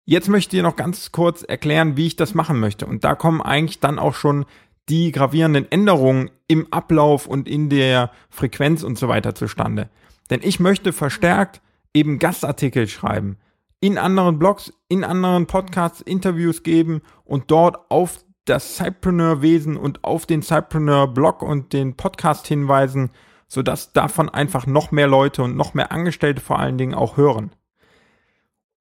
Jetzt 0.05 0.29
möchte 0.29 0.57
ich 0.57 0.63
noch 0.63 0.75
ganz 0.75 1.11
kurz 1.11 1.43
erklären, 1.43 1.95
wie 1.95 2.07
ich 2.07 2.15
das 2.15 2.33
machen 2.33 2.59
möchte. 2.59 2.87
Und 2.87 3.03
da 3.03 3.13
kommen 3.13 3.41
eigentlich 3.43 3.79
dann 3.79 3.99
auch 3.99 4.15
schon 4.15 4.45
die 4.89 5.11
gravierenden 5.11 5.71
Änderungen 5.71 6.31
im 6.47 6.73
Ablauf 6.73 7.27
und 7.27 7.47
in 7.47 7.69
der 7.69 8.09
Frequenz 8.31 8.81
und 8.81 8.97
so 8.97 9.07
weiter 9.07 9.35
zustande. 9.35 9.89
Denn 10.31 10.39
ich 10.41 10.59
möchte 10.59 10.93
verstärkt 10.93 11.61
eben 11.93 12.17
Gastartikel 12.17 12.87
schreiben 12.87 13.37
in 13.79 13.97
anderen 13.97 14.39
Blogs, 14.39 14.73
in 14.87 15.03
anderen 15.03 15.47
Podcasts 15.47 16.01
Interviews 16.01 16.63
geben 16.63 17.01
und 17.23 17.51
dort 17.51 17.89
auf 17.89 18.23
das 18.45 18.77
Cypreneur-Wesen 18.77 19.77
und 19.77 20.03
auf 20.03 20.25
den 20.25 20.41
Cypreneur-Blog 20.41 21.41
und 21.41 21.71
den 21.71 21.95
Podcast 21.95 22.47
hinweisen, 22.47 23.11
sodass 23.47 23.93
davon 23.93 24.27
einfach 24.29 24.65
noch 24.65 24.91
mehr 24.91 25.07
Leute 25.07 25.43
und 25.43 25.55
noch 25.55 25.73
mehr 25.73 25.91
Angestellte 25.91 26.41
vor 26.41 26.59
allen 26.59 26.77
Dingen 26.77 26.93
auch 26.93 27.15
hören. 27.15 27.51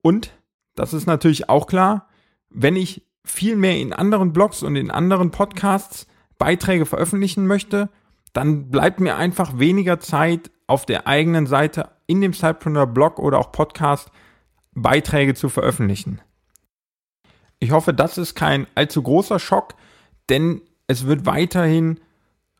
Und, 0.02 0.32
das 0.74 0.94
ist 0.94 1.06
natürlich 1.06 1.48
auch 1.48 1.66
klar, 1.66 2.08
wenn 2.50 2.76
ich 2.76 3.06
viel 3.24 3.56
mehr 3.56 3.76
in 3.76 3.92
anderen 3.92 4.32
Blogs 4.32 4.62
und 4.62 4.76
in 4.76 4.90
anderen 4.90 5.30
Podcasts 5.30 6.06
Beiträge 6.38 6.86
veröffentlichen 6.86 7.46
möchte, 7.46 7.90
dann 8.32 8.70
bleibt 8.70 9.00
mir 9.00 9.16
einfach 9.16 9.58
weniger 9.58 10.00
Zeit 10.00 10.50
auf 10.66 10.86
der 10.86 11.06
eigenen 11.06 11.46
Seite 11.46 11.90
in 12.06 12.20
dem 12.20 12.32
Cypreneur 12.32 12.86
Blog 12.86 13.18
oder 13.18 13.38
auch 13.38 13.52
Podcast 13.52 14.10
Beiträge 14.74 15.34
zu 15.34 15.48
veröffentlichen. 15.48 16.20
Ich 17.58 17.70
hoffe, 17.72 17.92
das 17.92 18.18
ist 18.18 18.34
kein 18.34 18.66
allzu 18.74 19.02
großer 19.02 19.38
Schock, 19.38 19.74
denn 20.28 20.60
es 20.86 21.06
wird 21.06 21.26
weiterhin 21.26 22.00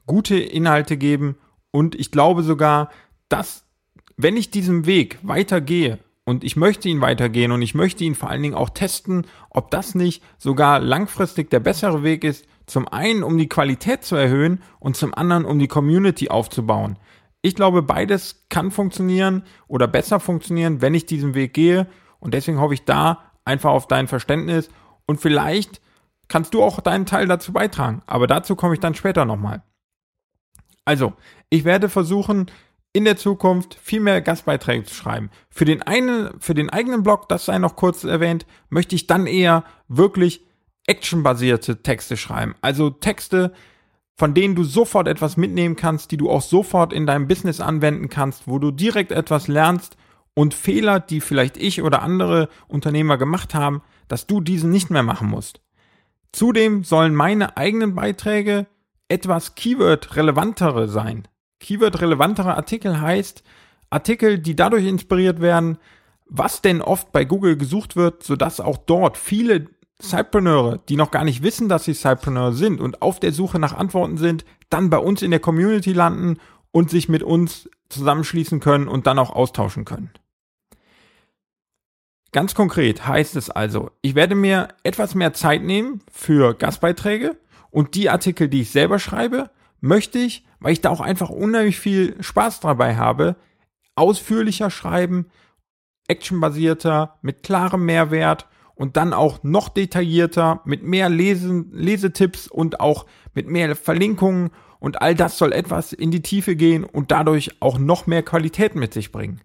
gute 0.07 0.39
Inhalte 0.39 0.97
geben 0.97 1.37
und 1.71 1.95
ich 1.95 2.11
glaube 2.11 2.43
sogar, 2.43 2.91
dass 3.29 3.65
wenn 4.17 4.37
ich 4.37 4.51
diesen 4.51 4.87
Weg 4.87 5.19
weitergehe 5.23 5.99
und 6.25 6.45
ich 6.45 6.57
möchte 6.57 6.89
ihn 6.89 7.01
weitergehen 7.01 7.53
und 7.53 7.63
ich 7.63 7.75
möchte 7.75 8.05
ihn 8.05 8.15
vor 8.15 8.29
allen 8.29 8.43
Dingen 8.43 8.55
auch 8.55 8.71
testen, 8.71 9.27
ob 9.51 9.71
das 9.71 9.95
nicht 9.95 10.23
sogar 10.37 10.81
langfristig 10.81 11.51
der 11.51 11.61
bessere 11.61 12.03
Weg 12.03 12.25
ist, 12.25 12.45
zum 12.67 12.89
einen 12.89 13.23
um 13.23 13.39
die 13.39 13.49
Qualität 13.49 14.05
zu 14.05 14.17
erhöhen 14.17 14.63
und 14.81 14.97
zum 14.97 15.15
anderen 15.15 15.45
um 15.45 15.59
die 15.59 15.69
Community 15.69 16.29
aufzubauen. 16.29 16.99
Ich 17.43 17.55
glaube, 17.55 17.83
beides 17.83 18.47
kann 18.49 18.71
funktionieren 18.71 19.45
oder 19.69 19.87
besser 19.87 20.21
funktionieren, 20.21 20.81
wenn 20.81 20.95
ich 20.95 21.07
diesen 21.07 21.35
Weg 21.35 21.55
gehe 21.55 21.87
und 22.19 22.35
deswegen 22.35 22.61
hoffe 22.61 22.75
ich 22.75 22.85
da 22.85 23.33
einfach 23.45 23.71
auf 23.71 23.87
dein 23.87 24.09
Verständnis 24.09 24.69
und 25.07 25.21
vielleicht 25.21 25.81
kannst 26.29 26.53
du 26.55 26.63
auch 26.63 26.81
deinen 26.81 27.07
Teil 27.07 27.27
dazu 27.27 27.53
beitragen. 27.53 28.03
Aber 28.07 28.27
dazu 28.27 28.57
komme 28.57 28.75
ich 28.75 28.81
dann 28.81 28.95
später 28.95 29.25
nochmal. 29.25 29.63
Also, 30.85 31.15
ich 31.51 31.65
werde 31.65 31.89
versuchen, 31.89 32.51
in 32.93 33.05
der 33.05 33.17
Zukunft 33.17 33.75
viel 33.75 34.01
mehr 34.01 34.21
Gastbeiträge 34.23 34.85
zu 34.85 34.95
schreiben. 34.95 35.31
Für 35.51 35.65
den 35.65 35.83
einen, 35.83 36.41
für 36.41 36.55
den 36.55 36.71
eigenen 36.71 37.03
Blog, 37.03 37.29
das 37.29 37.45
sei 37.45 37.59
noch 37.59 37.77
kurz 37.77 38.05
erwähnt, 38.05 38.47
möchte 38.71 38.95
ich 38.95 39.07
dann 39.07 39.27
eher 39.27 39.65
wirklich 39.89 40.45
actionbasierte 40.87 41.83
Texte 41.83 42.17
schreiben. 42.17 42.55
Also 42.63 42.91
Texte, 42.91 43.53
von 44.19 44.35
denen 44.35 44.57
du 44.57 44.65
sofort 44.65 45.07
etwas 45.07 45.37
mitnehmen 45.37 45.77
kannst, 45.77 46.11
die 46.11 46.17
du 46.17 46.29
auch 46.29 46.43
sofort 46.43 46.93
in 46.93 47.07
deinem 47.07 47.29
Business 47.29 47.61
anwenden 47.61 48.09
kannst, 48.09 48.49
wo 48.49 48.59
du 48.59 48.73
direkt 48.73 49.13
etwas 49.13 49.47
lernst 49.47 49.97
und 50.35 50.55
Fehler, 50.55 50.99
die 50.99 51.21
vielleicht 51.21 51.57
ich 51.57 51.83
oder 51.83 52.03
andere 52.03 52.49
Unternehmer 52.67 53.17
gemacht 53.17 53.55
haben, 53.55 53.81
dass 54.09 54.27
du 54.27 54.41
diesen 54.41 54.71
nicht 54.71 54.91
mehr 54.91 55.05
machen 55.05 55.29
musst. 55.29 55.61
Zudem 56.33 56.83
sollen 56.83 57.15
meine 57.15 57.57
eigenen 57.57 57.95
Beiträge 57.95 58.67
etwas 59.07 59.55
Keyword-relevantere 59.55 60.89
sein. 60.89 61.29
Keyword-relevantere 61.61 62.57
Artikel 62.57 63.01
heißt 63.01 63.45
Artikel, 63.89 64.41
die 64.41 64.57
dadurch 64.57 64.85
inspiriert 64.85 65.41
werden, 65.41 65.79
was 66.27 66.61
denn 66.61 66.83
oft 66.83 67.13
bei 67.13 67.25
Google 67.25 67.57
gesucht 67.57 67.95
wird, 67.95 68.25
sodass 68.25 68.61
auch 68.61 68.79
dort 68.79 69.17
viele 69.17 69.67
Cypreneure, 70.01 70.79
die 70.89 70.97
noch 70.97 71.11
gar 71.11 71.25
nicht 71.25 71.43
wissen, 71.43 71.69
dass 71.69 71.85
sie 71.85 71.95
Cypreneur 71.95 72.53
sind 72.53 72.81
und 72.81 73.03
auf 73.03 73.19
der 73.19 73.33
Suche 73.33 73.59
nach 73.59 73.75
Antworten 73.75 74.17
sind, 74.17 74.45
dann 74.71 74.91
bei 74.91 74.99
uns 74.99 75.23
in 75.23 75.31
der 75.31 75.41
Community 75.41 75.93
landen 75.93 76.39
und 76.71 76.91
sich 76.91 77.09
mit 77.09 77.23
uns 77.23 77.69
zusammenschließen 77.89 78.61
können 78.61 78.87
und 78.87 79.07
dann 79.07 79.19
auch 79.19 79.31
austauschen 79.31 79.85
können. 79.85 80.11
Ganz 82.31 82.55
konkret 82.55 83.07
heißt 83.07 83.37
es 83.37 83.51
also, 83.51 83.91
ich 84.03 84.15
werde 84.15 84.35
mir 84.35 84.69
etwas 84.83 85.15
mehr 85.15 85.33
Zeit 85.33 85.63
nehmen 85.63 86.03
für 86.13 86.55
Gastbeiträge 86.55 87.37
und 87.71 87.95
die 87.95 88.11
Artikel, 88.11 88.49
die 88.49 88.63
ich 88.63 88.71
selber 88.71 88.99
schreibe, 88.99 89.51
möchte 89.81 90.19
ich, 90.19 90.45
weil 90.61 90.73
ich 90.73 90.81
da 90.81 90.91
auch 90.91 91.01
einfach 91.01 91.31
unheimlich 91.31 91.79
viel 91.79 92.23
Spaß 92.23 92.61
dabei 92.61 92.97
habe, 92.97 93.37
ausführlicher 93.95 94.71
schreiben, 94.71 95.27
actionbasierter, 96.07 97.19
mit 97.23 97.43
klarem 97.43 97.85
Mehrwert 97.85 98.47
und 98.79 98.97
dann 98.97 99.13
auch 99.13 99.43
noch 99.43 99.69
detaillierter, 99.69 100.63
mit 100.65 100.85
mehr 100.85 101.09
Lesen, 101.09 101.71
Lesetipps 101.73 102.47
und 102.47 102.79
auch 102.79 103.07
mit 103.35 103.49
mehr 103.49 103.75
Verlinkungen 103.75 104.51
und 104.79 105.03
all 105.03 105.17
das 105.17 105.37
soll 105.37 105.53
etwas 105.53 105.93
in 105.93 106.13
die 106.13 106.23
Tiefe 106.23 106.55
gehen 106.55 106.85
und 106.85 107.11
dadurch 107.11 107.61
auch 107.61 107.79
noch 107.79 108.07
mehr 108.07 108.23
Qualität 108.23 108.77
mit 108.77 108.95
sich 108.95 109.11
bringen. 109.11 109.41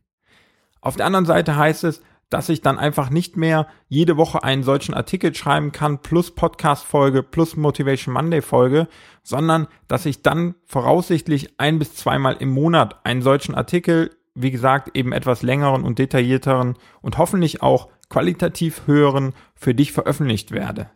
Auf 0.81 0.97
der 0.97 1.07
anderen 1.07 1.25
Seite 1.25 1.57
heißt 1.57 1.83
es, 1.83 2.01
dass 2.29 2.49
ich 2.49 2.61
dann 2.61 2.77
einfach 2.77 3.09
nicht 3.09 3.35
mehr 3.35 3.67
jede 3.89 4.17
Woche 4.17 4.43
einen 4.43 4.63
solchen 4.63 4.93
Artikel 4.93 5.33
schreiben 5.33 5.71
kann, 5.71 5.99
plus 5.99 6.31
Podcast-Folge, 6.31 7.23
plus 7.23 7.55
Motivation 7.55 8.13
Monday-Folge, 8.13 8.87
sondern 9.23 9.67
dass 9.87 10.05
ich 10.05 10.21
dann 10.21 10.53
voraussichtlich 10.65 11.59
ein 11.59 11.79
bis 11.79 11.95
zweimal 11.95 12.35
im 12.39 12.49
Monat 12.49 13.03
einen 13.03 13.23
solchen 13.23 13.55
Artikel, 13.55 14.11
wie 14.35 14.51
gesagt, 14.51 14.95
eben 14.95 15.11
etwas 15.11 15.41
längeren 15.41 15.83
und 15.83 15.99
detaillierteren 15.99 16.75
und 17.01 17.17
hoffentlich 17.17 17.61
auch 17.61 17.89
qualitativ 18.13 18.83
höheren 18.85 19.33
für 19.55 19.73
dich 19.73 19.91
veröffentlicht 19.91 20.51
werde. 20.51 20.87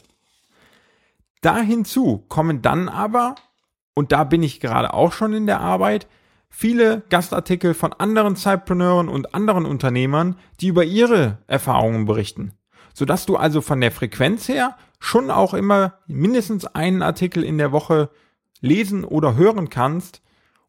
Da 1.42 1.58
hinzu 1.58 2.24
kommen 2.30 2.62
dann 2.62 2.90
aber, 2.90 3.34
und 3.96 4.12
da 4.12 4.24
bin 4.24 4.44
ich 4.44 4.60
gerade 4.60 4.94
auch 4.94 5.12
schon 5.14 5.34
in 5.34 5.48
der 5.48 5.60
Arbeit, 5.60 6.08
viele 6.48 7.02
Gastartikel 7.10 7.74
von 7.74 7.92
anderen 7.92 8.36
Zeitpreneuren 8.36 9.10
und 9.10 9.34
anderen 9.34 9.66
Unternehmern, 9.66 10.36
die 10.62 10.68
über 10.68 10.84
ihre 10.84 11.40
Erfahrungen 11.48 12.06
berichten. 12.06 12.54
Sodass 12.94 13.26
du 13.26 13.36
also 13.36 13.62
von 13.62 13.82
der 13.82 13.92
Frequenz 13.92 14.48
her 14.48 14.78
schon 15.00 15.32
auch 15.32 15.56
immer 15.56 15.96
mindestens 16.06 16.68
einen 16.68 17.02
Artikel 17.02 17.44
in 17.44 17.58
der 17.58 17.72
Woche 17.72 18.12
lesen 18.62 19.04
oder 19.04 19.36
hören 19.36 19.70
kannst 19.70 20.22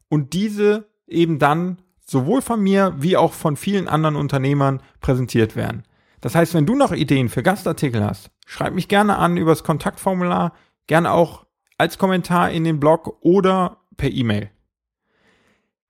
und 0.07 0.33
diese 0.33 0.89
eben 1.05 1.37
dann 1.37 1.77
sowohl 2.03 2.41
von 2.41 2.59
mir 2.59 2.95
wie 2.97 3.17
auch 3.17 3.33
von 3.33 3.55
vielen 3.55 3.87
anderen 3.87 4.15
Unternehmern 4.15 4.81
präsentiert 4.99 5.55
werden. 5.55 5.83
Das 6.21 6.35
heißt, 6.35 6.53
wenn 6.53 6.65
du 6.65 6.75
noch 6.75 6.91
Ideen 6.91 7.29
für 7.29 7.43
Gastartikel 7.43 8.03
hast, 8.03 8.31
schreib 8.45 8.73
mich 8.73 8.87
gerne 8.87 9.17
an 9.17 9.37
übers 9.37 9.63
Kontaktformular, 9.63 10.53
gerne 10.87 11.11
auch 11.11 11.45
als 11.77 11.97
Kommentar 11.97 12.51
in 12.51 12.63
den 12.63 12.79
Blog 12.79 13.17
oder 13.21 13.77
per 13.95 14.11
E-Mail. 14.11 14.49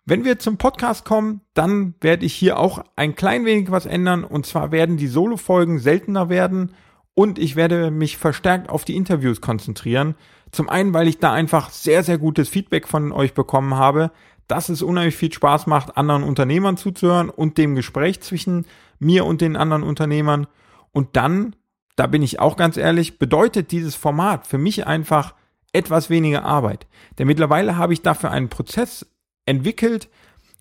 Wenn 0.05 0.25
wir 0.25 0.39
zum 0.39 0.57
Podcast 0.57 1.05
kommen, 1.05 1.41
dann 1.53 1.93
werde 2.01 2.25
ich 2.25 2.33
hier 2.33 2.57
auch 2.57 2.83
ein 2.95 3.15
klein 3.15 3.45
wenig 3.45 3.69
was 3.69 3.85
ändern. 3.85 4.23
Und 4.23 4.45
zwar 4.45 4.71
werden 4.71 4.97
die 4.97 5.07
Solo-Folgen 5.07 5.77
seltener 5.77 6.29
werden 6.29 6.73
und 7.13 7.37
ich 7.37 7.55
werde 7.55 7.91
mich 7.91 8.17
verstärkt 8.17 8.69
auf 8.69 8.85
die 8.85 8.95
Interviews 8.95 9.39
konzentrieren. 9.39 10.15
Zum 10.51 10.67
einen, 10.67 10.93
weil 10.93 11.07
ich 11.07 11.19
da 11.19 11.31
einfach 11.31 11.69
sehr, 11.69 12.03
sehr 12.03 12.17
gutes 12.17 12.49
Feedback 12.49 12.87
von 12.87 13.11
euch 13.11 13.33
bekommen 13.33 13.75
habe, 13.75 14.11
dass 14.49 14.67
es 14.67 14.81
unheimlich 14.81 15.15
viel 15.15 15.31
Spaß 15.31 15.67
macht, 15.67 15.95
anderen 15.95 16.23
Unternehmern 16.23 16.75
zuzuhören 16.75 17.29
und 17.29 17.57
dem 17.57 17.75
Gespräch 17.75 18.19
zwischen 18.19 18.65
mir 18.97 19.25
und 19.25 19.41
den 19.41 19.55
anderen 19.55 19.83
Unternehmern. 19.83 20.47
Und 20.91 21.15
dann, 21.15 21.55
da 21.95 22.07
bin 22.07 22.23
ich 22.23 22.39
auch 22.39 22.57
ganz 22.57 22.75
ehrlich, 22.75 23.19
bedeutet 23.19 23.71
dieses 23.71 23.95
Format 23.95 24.47
für 24.47 24.57
mich 24.57 24.87
einfach 24.87 25.35
etwas 25.71 26.09
weniger 26.09 26.43
Arbeit. 26.43 26.87
Denn 27.17 27.27
mittlerweile 27.27 27.77
habe 27.77 27.93
ich 27.93 28.01
dafür 28.01 28.31
einen 28.31 28.49
Prozess 28.49 29.05
entwickelt, 29.45 30.09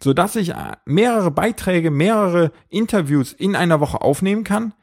so 0.02 0.12
dass 0.12 0.37
ich 0.37 0.50
äh, 0.50 0.76
mehrere 0.85 1.30
Beiträge, 1.30 1.90
mehrere 1.90 2.52
Interviews 2.68 3.33
in 3.33 3.57
einer 3.57 3.80
Woche 3.80 4.02
aufnehmen 4.02 4.45
kann, 4.45 4.75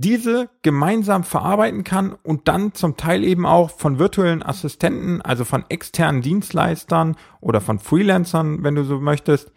diese 0.00 0.48
gemeinsam 0.62 1.24
verarbeiten 1.24 1.84
kann 1.84 2.16
und 2.22 2.48
dann 2.48 2.74
zum 2.74 2.96
Teil 2.96 3.24
eben 3.24 3.46
auch 3.46 3.70
von 3.70 3.98
virtuellen 3.98 4.42
Assistenten, 4.42 5.22
also 5.22 5.44
von 5.44 5.64
externen 5.68 6.22
Dienstleistern 6.22 7.16
oder 7.40 7.60
von 7.60 7.78
Freelancern, 7.78 8.62
wenn 8.62 8.74
du 8.74 8.84
so 8.84 9.00
möchtest, 9.00 9.52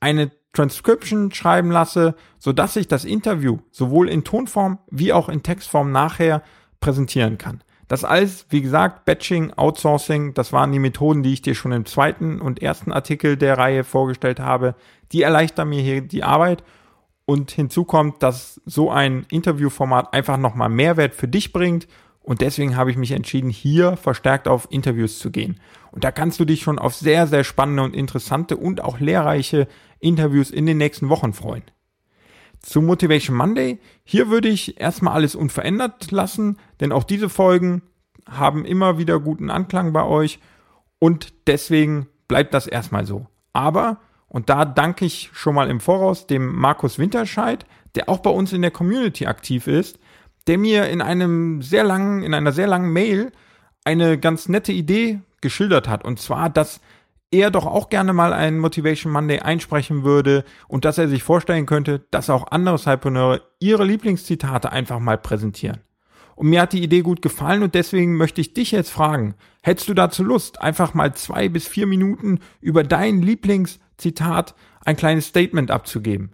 eine 0.00 0.30
Transcription 0.52 1.32
schreiben 1.32 1.70
lasse, 1.70 2.14
so 2.38 2.52
dass 2.52 2.76
ich 2.76 2.88
das 2.88 3.04
Interview 3.04 3.58
sowohl 3.70 4.08
in 4.08 4.24
Tonform 4.24 4.78
wie 4.90 5.12
auch 5.12 5.28
in 5.28 5.42
Textform 5.42 5.92
nachher 5.92 6.42
präsentieren 6.80 7.38
kann. 7.38 7.62
Das 7.88 8.04
alles, 8.04 8.46
wie 8.48 8.62
gesagt, 8.62 9.04
Batching, 9.04 9.52
Outsourcing, 9.52 10.34
das 10.34 10.52
waren 10.52 10.72
die 10.72 10.78
Methoden, 10.78 11.22
die 11.22 11.34
ich 11.34 11.42
dir 11.42 11.54
schon 11.54 11.72
im 11.72 11.84
zweiten 11.84 12.40
und 12.40 12.62
ersten 12.62 12.92
Artikel 12.92 13.36
der 13.36 13.58
Reihe 13.58 13.84
vorgestellt 13.84 14.40
habe. 14.40 14.74
Die 15.12 15.22
erleichtern 15.22 15.68
mir 15.68 15.82
hier 15.82 16.00
die 16.00 16.24
Arbeit. 16.24 16.64
Und 17.24 17.50
hinzu 17.50 17.84
kommt, 17.84 18.22
dass 18.22 18.60
so 18.66 18.90
ein 18.90 19.26
Interviewformat 19.30 20.12
einfach 20.12 20.36
nochmal 20.36 20.68
Mehrwert 20.68 21.14
für 21.14 21.28
dich 21.28 21.52
bringt. 21.52 21.86
Und 22.20 22.40
deswegen 22.40 22.76
habe 22.76 22.90
ich 22.90 22.96
mich 22.96 23.12
entschieden, 23.12 23.50
hier 23.50 23.96
verstärkt 23.96 24.48
auf 24.48 24.68
Interviews 24.70 25.18
zu 25.18 25.30
gehen. 25.30 25.60
Und 25.90 26.04
da 26.04 26.10
kannst 26.10 26.40
du 26.40 26.44
dich 26.44 26.62
schon 26.62 26.78
auf 26.78 26.94
sehr, 26.94 27.26
sehr 27.26 27.44
spannende 27.44 27.82
und 27.82 27.96
interessante 27.96 28.56
und 28.56 28.82
auch 28.82 29.00
lehrreiche 29.00 29.68
Interviews 29.98 30.50
in 30.50 30.66
den 30.66 30.78
nächsten 30.78 31.08
Wochen 31.08 31.32
freuen. 31.32 31.64
Zu 32.60 32.80
Motivation 32.80 33.36
Monday. 33.36 33.78
Hier 34.04 34.30
würde 34.30 34.48
ich 34.48 34.80
erstmal 34.80 35.14
alles 35.14 35.34
unverändert 35.34 36.10
lassen, 36.12 36.58
denn 36.80 36.92
auch 36.92 37.04
diese 37.04 37.28
Folgen 37.28 37.82
haben 38.28 38.64
immer 38.64 38.98
wieder 38.98 39.18
guten 39.18 39.50
Anklang 39.50 39.92
bei 39.92 40.04
euch 40.04 40.38
und 40.98 41.34
deswegen 41.48 42.06
bleibt 42.28 42.54
das 42.54 42.68
erstmal 42.68 43.04
so. 43.04 43.26
Aber, 43.52 44.00
und 44.32 44.48
da 44.48 44.64
danke 44.64 45.04
ich 45.04 45.28
schon 45.34 45.54
mal 45.54 45.68
im 45.68 45.78
Voraus 45.78 46.26
dem 46.26 46.56
Markus 46.56 46.98
Winterscheid, 46.98 47.66
der 47.94 48.08
auch 48.08 48.20
bei 48.20 48.30
uns 48.30 48.54
in 48.54 48.62
der 48.62 48.70
Community 48.70 49.26
aktiv 49.26 49.66
ist, 49.66 49.98
der 50.46 50.56
mir 50.56 50.88
in 50.88 51.02
einem 51.02 51.60
sehr 51.60 51.84
langen, 51.84 52.22
in 52.22 52.32
einer 52.32 52.52
sehr 52.52 52.66
langen 52.66 52.94
Mail 52.94 53.30
eine 53.84 54.16
ganz 54.18 54.48
nette 54.48 54.72
Idee 54.72 55.20
geschildert 55.42 55.86
hat. 55.86 56.02
Und 56.02 56.18
zwar, 56.18 56.48
dass 56.48 56.80
er 57.30 57.50
doch 57.50 57.66
auch 57.66 57.90
gerne 57.90 58.14
mal 58.14 58.32
einen 58.32 58.58
Motivation 58.58 59.12
Monday 59.12 59.40
einsprechen 59.40 60.02
würde 60.02 60.44
und 60.66 60.86
dass 60.86 60.96
er 60.96 61.08
sich 61.08 61.22
vorstellen 61.22 61.66
könnte, 61.66 62.06
dass 62.10 62.30
auch 62.30 62.50
andere 62.50 62.78
Cypreneure 62.78 63.42
ihre 63.60 63.84
Lieblingszitate 63.84 64.72
einfach 64.72 64.98
mal 64.98 65.18
präsentieren. 65.18 65.80
Und 66.36 66.48
mir 66.48 66.62
hat 66.62 66.72
die 66.72 66.82
Idee 66.82 67.02
gut 67.02 67.20
gefallen 67.20 67.62
und 67.62 67.74
deswegen 67.74 68.16
möchte 68.16 68.40
ich 68.40 68.54
dich 68.54 68.70
jetzt 68.70 68.90
fragen, 68.90 69.34
hättest 69.62 69.90
du 69.90 69.94
dazu 69.94 70.24
Lust, 70.24 70.62
einfach 70.62 70.94
mal 70.94 71.14
zwei 71.14 71.50
bis 71.50 71.68
vier 71.68 71.86
Minuten 71.86 72.40
über 72.62 72.82
dein 72.82 73.20
Lieblingszitat 74.02 74.54
ein 74.84 74.96
kleines 74.96 75.26
Statement 75.26 75.70
abzugeben? 75.70 76.32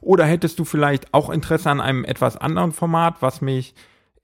Oder 0.00 0.24
hättest 0.24 0.58
du 0.58 0.64
vielleicht 0.64 1.12
auch 1.12 1.30
Interesse 1.30 1.70
an 1.70 1.80
einem 1.80 2.04
etwas 2.04 2.36
anderen 2.36 2.72
Format, 2.72 3.16
was 3.20 3.40
mich 3.40 3.74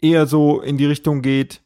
eher 0.01 0.27
so 0.27 0.61
in 0.61 0.77
die 0.77 0.87
Richtung 0.87 1.23
geht, 1.23 1.63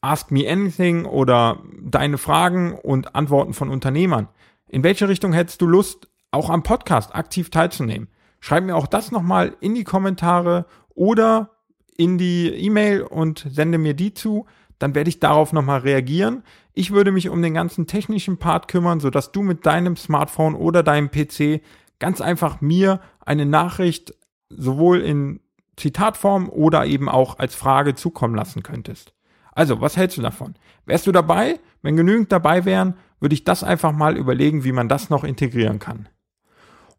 Ask 0.00 0.30
Me 0.30 0.48
Anything 0.50 1.04
oder 1.04 1.62
deine 1.82 2.18
Fragen 2.18 2.74
und 2.74 3.14
Antworten 3.14 3.54
von 3.54 3.70
Unternehmern. 3.70 4.28
In 4.68 4.82
welche 4.82 5.08
Richtung 5.08 5.32
hättest 5.32 5.60
du 5.60 5.66
Lust, 5.66 6.08
auch 6.30 6.50
am 6.50 6.62
Podcast 6.62 7.14
aktiv 7.14 7.50
teilzunehmen? 7.50 8.08
Schreib 8.40 8.64
mir 8.64 8.76
auch 8.76 8.86
das 8.86 9.12
nochmal 9.12 9.56
in 9.60 9.74
die 9.74 9.84
Kommentare 9.84 10.66
oder 10.90 11.50
in 11.96 12.18
die 12.18 12.48
E-Mail 12.48 13.02
und 13.02 13.46
sende 13.48 13.78
mir 13.78 13.94
die 13.94 14.12
zu. 14.12 14.46
Dann 14.84 14.94
werde 14.94 15.08
ich 15.08 15.18
darauf 15.18 15.54
nochmal 15.54 15.80
reagieren. 15.80 16.42
Ich 16.74 16.90
würde 16.90 17.10
mich 17.10 17.30
um 17.30 17.40
den 17.40 17.54
ganzen 17.54 17.86
technischen 17.86 18.36
Part 18.36 18.68
kümmern, 18.68 19.00
sodass 19.00 19.32
du 19.32 19.40
mit 19.40 19.64
deinem 19.64 19.96
Smartphone 19.96 20.54
oder 20.54 20.82
deinem 20.82 21.10
PC 21.10 21.62
ganz 21.98 22.20
einfach 22.20 22.60
mir 22.60 23.00
eine 23.24 23.46
Nachricht 23.46 24.14
sowohl 24.50 25.00
in 25.00 25.40
Zitatform 25.78 26.50
oder 26.50 26.84
eben 26.84 27.08
auch 27.08 27.38
als 27.38 27.54
Frage 27.54 27.94
zukommen 27.94 28.34
lassen 28.34 28.62
könntest. 28.62 29.14
Also, 29.52 29.80
was 29.80 29.96
hältst 29.96 30.18
du 30.18 30.20
davon? 30.20 30.52
Wärst 30.84 31.06
du 31.06 31.12
dabei? 31.12 31.60
Wenn 31.80 31.96
genügend 31.96 32.30
dabei 32.30 32.66
wären, 32.66 32.98
würde 33.20 33.32
ich 33.34 33.44
das 33.44 33.64
einfach 33.64 33.92
mal 33.92 34.18
überlegen, 34.18 34.64
wie 34.64 34.72
man 34.72 34.90
das 34.90 35.08
noch 35.08 35.24
integrieren 35.24 35.78
kann. 35.78 36.10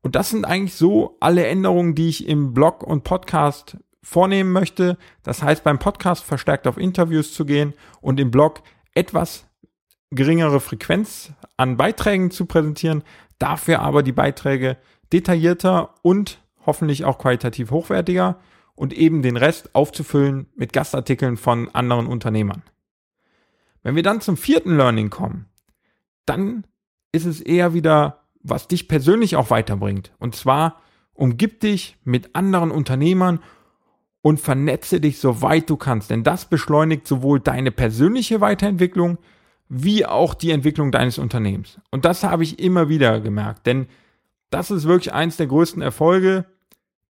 Und 0.01 0.15
das 0.15 0.32
sind 0.32 0.44
eigentlich 0.44 0.74
so 0.74 1.18
alle 1.20 1.46
Änderungen, 1.46 1.94
die 1.94 2.10
ich 2.10 2.27
im 2.27 2.56
Blog 2.56 2.82
und 2.82 3.04
Podcast 3.04 3.77
vornehmen 4.05 4.51
möchte. 4.51 4.97
Das 5.24 5.41
heißt, 5.41 5.63
beim 5.63 5.79
Podcast 5.79 6.24
verstärkt 6.24 6.67
auf 6.67 6.77
Interviews 6.77 7.33
zu 7.33 7.43
gehen 7.43 7.74
und 8.01 8.19
im 8.19 8.29
Blog 8.29 8.62
etwas 8.93 9.47
geringere 10.12 10.59
Frequenz 10.59 11.33
an 11.57 11.75
Beiträgen 11.75 12.29
zu 12.29 12.45
präsentieren, 12.45 13.03
dafür 13.39 13.81
aber 13.81 14.03
die 14.03 14.12
Beiträge 14.12 14.77
detaillierter 15.12 15.95
und 16.03 16.39
hoffentlich 16.67 17.03
auch 17.03 17.17
qualitativ 17.17 17.71
hochwertiger 17.71 18.39
und 18.75 18.93
eben 18.93 19.24
den 19.24 19.38
Rest 19.38 19.74
aufzufüllen 19.74 20.47
mit 20.55 20.71
Gastartikeln 20.71 21.35
von 21.35 21.74
anderen 21.74 22.05
Unternehmern. 22.05 22.62
Wenn 23.81 23.95
wir 23.95 24.03
dann 24.03 24.21
zum 24.21 24.38
vierten 24.38 24.77
Learning 24.77 25.09
kommen, 25.09 25.47
dann 26.27 26.67
ist 27.12 27.25
es 27.25 27.41
eher 27.41 27.74
wieder, 27.74 28.21
was 28.41 28.67
dich 28.67 28.88
persönlich 28.88 29.35
auch 29.35 29.50
weiterbringt. 29.50 30.13
Und 30.19 30.35
zwar 30.35 30.81
umgib 31.13 31.59
dich 31.62 31.97
mit 32.03 32.35
anderen 32.35 32.69
Unternehmern 32.69 33.39
und 34.25 34.39
vernetze 34.39 35.00
dich 35.00 35.20
so 35.20 35.44
weit 35.44 35.70
du 35.70 35.77
kannst, 35.77 36.10
denn 36.10 36.24
das 36.24 36.46
beschleunigt 36.46 37.05
sowohl 37.05 37.39
deine 37.39 37.70
persönliche 37.70 38.41
Weiterentwicklung 38.41 39.20
wie 39.70 40.03
auch 40.03 40.34
die 40.34 40.50
Entwicklung 40.50 40.91
deines 40.91 41.20
Unternehmens. 41.20 41.79
Und 41.91 42.05
das 42.05 42.24
habe 42.24 42.41
ich 42.41 42.58
immer 42.58 42.89
wieder 42.89 43.20
gemerkt, 43.22 43.67
denn 43.67 43.86
das 44.50 44.72
ist 44.72 44.88
wirklich 44.88 45.13
eins 45.13 45.38
der 45.38 45.46
größten 45.46 45.84
Erfolge, 45.84 46.46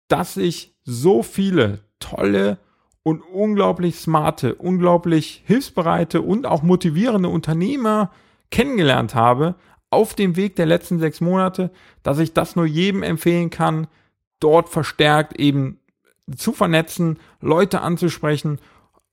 dass 0.09 0.35
ich 0.35 0.75
so 0.83 1.23
viele 1.23 1.79
tolle 2.01 2.57
und 3.01 3.21
unglaublich 3.21 3.95
smarte, 3.95 4.53
unglaublich 4.55 5.41
hilfsbereite 5.45 6.21
und 6.21 6.45
auch 6.45 6.63
motivierende 6.63 7.29
Unternehmer 7.29 8.11
kennengelernt 8.51 9.15
habe 9.15 9.55
auf 9.89 10.15
dem 10.15 10.35
Weg 10.35 10.57
der 10.57 10.65
letzten 10.65 10.99
sechs 10.99 11.21
Monate, 11.21 11.71
dass 12.03 12.19
ich 12.19 12.33
das 12.33 12.57
nur 12.57 12.65
jedem 12.65 13.03
empfehlen 13.03 13.51
kann, 13.51 13.87
dort 14.41 14.67
verstärkt 14.67 15.39
eben 15.39 15.79
zu 16.35 16.53
vernetzen, 16.53 17.19
Leute 17.41 17.81
anzusprechen, 17.81 18.59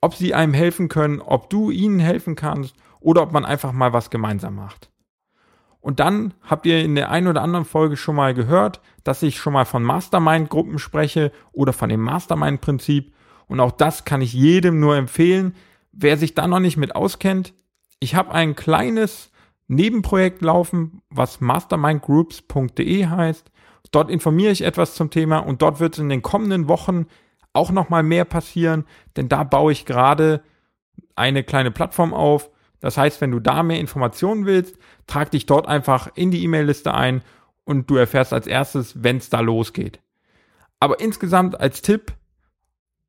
ob 0.00 0.14
sie 0.14 0.34
einem 0.34 0.54
helfen 0.54 0.88
können, 0.88 1.20
ob 1.20 1.50
du 1.50 1.70
ihnen 1.70 2.00
helfen 2.00 2.34
kannst 2.34 2.74
oder 3.00 3.22
ob 3.22 3.32
man 3.32 3.44
einfach 3.44 3.72
mal 3.72 3.92
was 3.92 4.10
gemeinsam 4.10 4.56
macht. 4.56 4.90
Und 5.80 5.98
dann 5.98 6.32
habt 6.42 6.64
ihr 6.64 6.82
in 6.82 6.94
der 6.94 7.10
einen 7.10 7.26
oder 7.26 7.42
anderen 7.42 7.64
Folge 7.64 7.96
schon 7.96 8.14
mal 8.14 8.34
gehört, 8.34 8.80
dass 9.02 9.22
ich 9.22 9.38
schon 9.38 9.52
mal 9.52 9.64
von 9.64 9.82
Mastermind-Gruppen 9.82 10.78
spreche 10.78 11.32
oder 11.50 11.72
von 11.72 11.88
dem 11.88 12.00
Mastermind-Prinzip. 12.00 13.12
Und 13.48 13.58
auch 13.58 13.72
das 13.72 14.04
kann 14.04 14.22
ich 14.22 14.32
jedem 14.32 14.78
nur 14.78 14.96
empfehlen. 14.96 15.56
Wer 15.90 16.16
sich 16.16 16.34
da 16.34 16.46
noch 16.46 16.60
nicht 16.60 16.76
mit 16.76 16.94
auskennt, 16.94 17.52
ich 17.98 18.14
habe 18.14 18.32
ein 18.32 18.54
kleines 18.54 19.32
Nebenprojekt 19.66 20.40
laufen, 20.42 21.02
was 21.10 21.40
mastermindgroups.de 21.40 23.06
heißt. 23.06 23.50
Dort 23.92 24.10
informiere 24.10 24.50
ich 24.50 24.62
etwas 24.62 24.94
zum 24.94 25.10
Thema 25.10 25.38
und 25.38 25.62
dort 25.62 25.78
wird 25.78 25.98
in 25.98 26.08
den 26.08 26.22
kommenden 26.22 26.66
Wochen 26.66 27.06
auch 27.52 27.70
noch 27.70 27.90
mal 27.90 28.02
mehr 28.02 28.24
passieren, 28.24 28.86
denn 29.16 29.28
da 29.28 29.44
baue 29.44 29.72
ich 29.72 29.84
gerade 29.84 30.42
eine 31.14 31.44
kleine 31.44 31.70
Plattform 31.70 32.14
auf, 32.14 32.50
das 32.80 32.96
heißt, 32.96 33.20
wenn 33.20 33.30
du 33.30 33.38
da 33.38 33.62
mehr 33.62 33.78
Informationen 33.78 34.46
willst, 34.46 34.76
trag 35.06 35.30
dich 35.30 35.46
dort 35.46 35.68
einfach 35.68 36.10
in 36.14 36.30
die 36.30 36.42
E-Mail-Liste 36.42 36.92
ein 36.92 37.22
und 37.64 37.88
du 37.88 37.96
erfährst 37.96 38.32
als 38.32 38.46
erstes, 38.46 39.04
wenn 39.04 39.18
es 39.18 39.30
da 39.30 39.40
losgeht. 39.40 40.00
Aber 40.80 40.98
insgesamt 40.98 41.60
als 41.60 41.82
Tipp, 41.82 42.12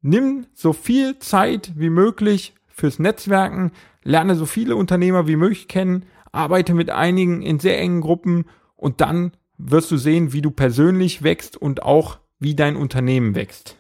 nimm 0.01 0.45
so 0.53 0.73
viel 0.73 1.17
Zeit 1.19 1.71
wie 1.75 1.89
möglich 1.89 2.53
fürs 2.67 2.99
Netzwerken, 2.99 3.71
lerne 4.03 4.35
so 4.35 4.45
viele 4.45 4.75
Unternehmer 4.75 5.27
wie 5.27 5.37
möglich 5.37 5.67
kennen, 5.67 6.05
arbeite 6.31 6.73
mit 6.73 6.89
einigen 6.89 7.41
in 7.41 7.59
sehr 7.59 7.79
engen 7.79 8.01
Gruppen 8.01 8.45
und 8.75 9.01
dann 9.01 9.31
wirst 9.57 9.91
du 9.91 9.97
sehen, 9.97 10.33
wie 10.33 10.41
du 10.41 10.51
persönlich 10.51 11.23
wächst 11.23 11.57
und 11.57 11.83
auch 11.83 12.19
wie 12.39 12.55
dein 12.55 12.75
Unternehmen 12.75 13.35
wächst. 13.35 13.77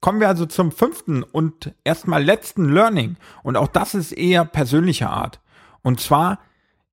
Kommen 0.00 0.20
wir 0.20 0.28
also 0.28 0.46
zum 0.46 0.72
fünften 0.72 1.22
und 1.22 1.74
erstmal 1.84 2.24
letzten 2.24 2.72
Learning. 2.72 3.16
Und 3.42 3.56
auch 3.56 3.68
das 3.68 3.94
ist 3.94 4.12
eher 4.12 4.44
persönlicher 4.44 5.10
Art. 5.10 5.40
Und 5.82 6.00
zwar 6.00 6.40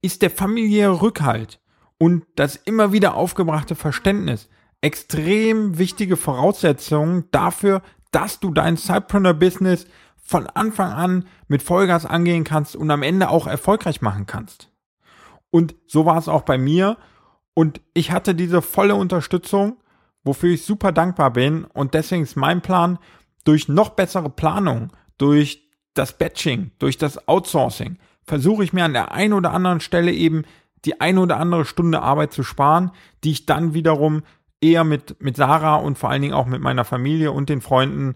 ist 0.02 0.22
der 0.22 0.30
familiäre 0.30 1.02
Rückhalt 1.02 1.60
und 1.98 2.26
das 2.36 2.56
immer 2.56 2.92
wieder 2.92 3.16
aufgebrachte 3.16 3.76
Verständnis 3.76 4.50
extrem 4.82 5.78
wichtige 5.78 6.18
Voraussetzungen 6.18 7.26
dafür, 7.32 7.82
dass 8.12 8.40
du 8.40 8.54
dein 8.54 8.78
Cypreneur-Business 8.78 9.88
von 10.16 10.48
Anfang 10.48 10.92
an 10.92 11.26
mit 11.48 11.64
Vollgas 11.64 12.06
angehen 12.06 12.44
kannst 12.44 12.76
und 12.76 12.92
am 12.92 13.04
Ende 13.04 13.30
auch 13.30 13.48
erfolgreich 13.48 14.02
machen 14.02 14.26
kannst. 14.26 14.70
Und 15.50 15.76
so 15.88 16.06
war 16.06 16.18
es 16.18 16.28
auch 16.28 16.44
bei 16.44 16.58
mir. 16.58 16.98
Und 17.58 17.82
ich 17.96 18.12
hatte 18.12 18.36
diese 18.36 18.62
volle 18.62 18.94
Unterstützung 18.94 19.78
wofür 20.28 20.54
ich 20.54 20.64
super 20.64 20.92
dankbar 20.92 21.32
bin. 21.32 21.64
Und 21.64 21.96
deswegen 21.96 22.22
ist 22.22 22.36
mein 22.36 22.62
Plan, 22.62 23.00
durch 23.46 23.68
noch 23.68 23.90
bessere 23.92 24.30
Planung, 24.30 24.92
durch 25.18 25.68
das 25.96 26.16
Batching, 26.16 26.72
durch 26.78 27.00
das 27.00 27.28
Outsourcing, 27.28 27.98
versuche 28.24 28.64
ich 28.64 28.74
mir 28.74 28.86
an 28.86 28.94
der 28.94 29.14
einen 29.14 29.34
oder 29.34 29.52
anderen 29.54 29.80
Stelle 29.80 30.12
eben 30.12 30.44
die 30.86 31.02
eine 31.02 31.22
oder 31.22 31.38
andere 31.38 31.66
Stunde 31.66 32.02
Arbeit 32.02 32.34
zu 32.34 32.44
sparen, 32.44 32.92
die 33.24 33.32
ich 33.32 33.46
dann 33.48 33.74
wiederum 33.74 34.22
eher 34.62 34.84
mit, 34.84 35.22
mit 35.22 35.38
Sarah 35.38 35.78
und 35.78 35.98
vor 35.98 36.12
allen 36.12 36.22
Dingen 36.22 36.34
auch 36.34 36.46
mit 36.46 36.62
meiner 36.62 36.86
Familie 36.86 37.32
und 37.32 37.50
den 37.50 37.62
Freunden 37.62 38.16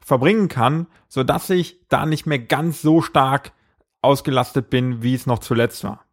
verbringen 0.00 0.48
kann, 0.48 0.88
so 1.08 1.24
dass 1.24 1.48
ich 1.48 1.86
da 1.88 2.04
nicht 2.04 2.26
mehr 2.26 2.38
ganz 2.38 2.82
so 2.82 3.00
stark 3.00 3.52
ausgelastet 4.02 4.68
bin, 4.68 5.02
wie 5.02 5.14
es 5.14 5.26
noch 5.26 5.38
zuletzt 5.38 5.84
war. 5.84 6.05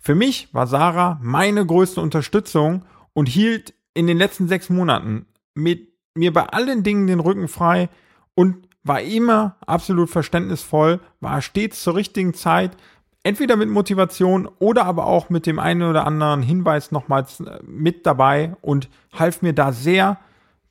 Für 0.00 0.14
mich 0.14 0.52
war 0.52 0.66
Sarah 0.66 1.18
meine 1.22 1.64
größte 1.64 2.00
Unterstützung 2.00 2.84
und 3.12 3.28
hielt 3.28 3.74
in 3.92 4.06
den 4.06 4.16
letzten 4.16 4.48
sechs 4.48 4.70
Monaten 4.70 5.26
mit 5.54 5.88
mir 6.14 6.32
bei 6.32 6.46
allen 6.46 6.82
Dingen 6.82 7.06
den 7.06 7.20
Rücken 7.20 7.48
frei 7.48 7.90
und 8.34 8.66
war 8.82 9.02
immer 9.02 9.56
absolut 9.66 10.08
verständnisvoll, 10.08 11.00
war 11.20 11.42
stets 11.42 11.82
zur 11.82 11.96
richtigen 11.96 12.32
Zeit, 12.32 12.76
entweder 13.22 13.56
mit 13.56 13.68
Motivation 13.68 14.48
oder 14.58 14.86
aber 14.86 15.06
auch 15.06 15.28
mit 15.28 15.44
dem 15.44 15.58
einen 15.58 15.82
oder 15.82 16.06
anderen 16.06 16.42
Hinweis 16.42 16.90
nochmals 16.90 17.40
äh, 17.40 17.58
mit 17.62 18.06
dabei 18.06 18.56
und 18.62 18.88
half 19.12 19.42
mir 19.42 19.52
da 19.52 19.72
sehr 19.72 20.18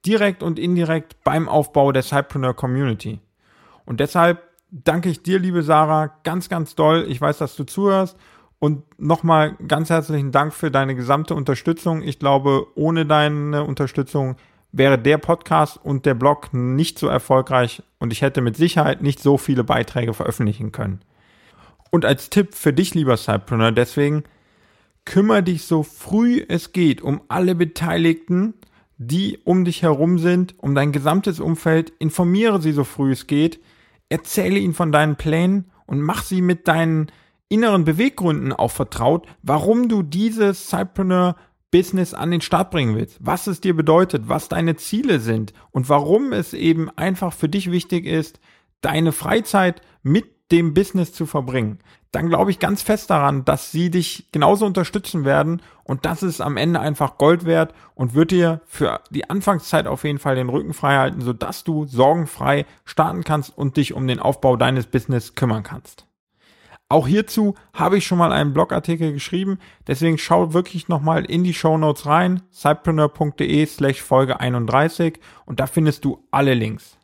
direkt 0.05 0.41
und 0.41 0.57
indirekt 0.57 1.23
beim 1.23 1.47
Aufbau 1.47 1.91
der 1.91 2.01
Cypreneur 2.01 2.55
Community. 2.55 3.19
Und 3.85 3.99
deshalb 3.99 4.41
danke 4.71 5.09
ich 5.09 5.21
dir, 5.21 5.37
liebe 5.37 5.61
Sarah, 5.61 6.07
ganz, 6.23 6.49
ganz 6.49 6.73
doll. 6.73 7.05
Ich 7.07 7.21
weiß, 7.21 7.37
dass 7.37 7.55
du 7.55 7.63
zuhörst 7.63 8.17
und 8.59 8.83
nochmal 8.99 9.55
ganz 9.67 9.89
herzlichen 9.89 10.31
Dank 10.31 10.53
für 10.53 10.69
deine 10.69 10.95
gesamte 10.95 11.33
Unterstützung. 11.33 12.01
Ich 12.01 12.19
glaube, 12.19 12.67
ohne 12.75 13.05
deine 13.05 13.63
Unterstützung 13.63 14.35
wäre 14.71 14.99
der 14.99 15.17
Podcast 15.17 15.79
und 15.81 16.05
der 16.05 16.13
Blog 16.13 16.53
nicht 16.53 16.99
so 16.99 17.07
erfolgreich 17.07 17.81
und 17.97 18.13
ich 18.13 18.21
hätte 18.21 18.41
mit 18.41 18.57
Sicherheit 18.57 19.01
nicht 19.01 19.19
so 19.19 19.37
viele 19.37 19.63
Beiträge 19.63 20.13
veröffentlichen 20.13 20.71
können. 20.71 20.99
Und 21.89 22.05
als 22.05 22.29
Tipp 22.29 22.53
für 22.53 22.73
dich, 22.73 22.93
lieber 22.93 23.17
Sidepreneur, 23.17 23.71
deswegen 23.71 24.23
kümmere 25.05 25.41
dich 25.41 25.63
so 25.63 25.81
früh 25.81 26.43
es 26.47 26.71
geht 26.71 27.01
um 27.01 27.21
alle 27.29 27.55
Beteiligten, 27.55 28.53
die 28.97 29.39
um 29.43 29.65
dich 29.65 29.81
herum 29.81 30.19
sind, 30.19 30.55
um 30.59 30.75
dein 30.75 30.91
gesamtes 30.91 31.39
Umfeld, 31.39 31.91
informiere 31.97 32.61
sie 32.61 32.73
so 32.73 32.83
früh 32.83 33.13
es 33.13 33.25
geht, 33.25 33.59
erzähle 34.09 34.59
ihnen 34.59 34.73
von 34.73 34.91
deinen 34.91 35.15
Plänen 35.15 35.71
und 35.87 36.01
mach 36.01 36.21
sie 36.23 36.41
mit 36.41 36.67
deinen 36.67 37.07
inneren 37.49 37.83
Beweggründen 37.83 38.53
auch 38.53 38.71
vertraut, 38.71 39.27
warum 39.41 39.89
du 39.89 40.03
dieses 40.03 40.69
Cypreneur 40.69 41.35
Business 41.71 42.13
an 42.13 42.31
den 42.31 42.41
Start 42.41 42.71
bringen 42.71 42.95
willst, 42.95 43.17
was 43.19 43.47
es 43.47 43.61
dir 43.61 43.75
bedeutet, 43.75 44.23
was 44.27 44.49
deine 44.49 44.75
Ziele 44.75 45.19
sind 45.19 45.53
und 45.71 45.89
warum 45.89 46.33
es 46.33 46.53
eben 46.53 46.89
einfach 46.97 47.33
für 47.33 47.49
dich 47.49 47.71
wichtig 47.71 48.05
ist, 48.05 48.39
deine 48.81 49.11
Freizeit 49.11 49.81
mit 50.01 50.25
dem 50.51 50.73
Business 50.73 51.13
zu 51.13 51.27
verbringen, 51.27 51.79
dann 52.11 52.27
glaube 52.27 52.49
ich 52.49 52.57
ganz 52.57 52.81
fest 52.81 53.11
daran, 53.11 53.45
dass 53.45 53.71
sie 53.71 53.91
dich 53.91 54.29
genauso 54.31 54.65
unterstützen 54.65 55.25
werden 55.25 55.61
und 55.83 56.05
das 56.05 56.23
ist 56.23 56.41
am 56.41 56.57
Ende 56.57 56.79
einfach 56.79 57.19
Gold 57.19 57.45
wert 57.45 57.75
und 57.93 58.15
wird 58.15 58.31
dir 58.31 58.61
für 58.65 59.01
die 59.11 59.29
Anfangszeit 59.29 59.85
auf 59.85 60.03
jeden 60.03 60.17
Fall 60.17 60.35
den 60.35 60.49
Rücken 60.49 60.73
frei 60.73 60.97
halten, 60.97 61.21
sodass 61.21 61.63
du 61.63 61.85
sorgenfrei 61.85 62.65
starten 62.83 63.23
kannst 63.23 63.55
und 63.55 63.77
dich 63.77 63.93
um 63.93 64.07
den 64.07 64.19
Aufbau 64.19 64.55
deines 64.55 64.87
Business 64.87 65.35
kümmern 65.35 65.61
kannst. 65.61 66.08
Auch 66.91 67.07
hierzu 67.07 67.53
habe 67.71 67.97
ich 67.97 68.07
schon 68.07 68.17
mal 68.17 68.31
einen 68.31 68.51
Blogartikel 68.51 69.13
geschrieben, 69.13 69.59
deswegen 69.87 70.17
schau 70.17 70.53
wirklich 70.53 70.87
nochmal 70.87 71.23
in 71.23 71.43
die 71.43 71.53
Show 71.53 71.77
Notes 71.77 72.07
rein, 72.07 72.41
cypreneur.de 72.51 73.63
slash 73.67 74.01
Folge 74.01 74.39
31 74.39 75.19
und 75.45 75.59
da 75.59 75.67
findest 75.67 76.03
du 76.03 76.25
alle 76.31 76.55
Links. 76.55 76.97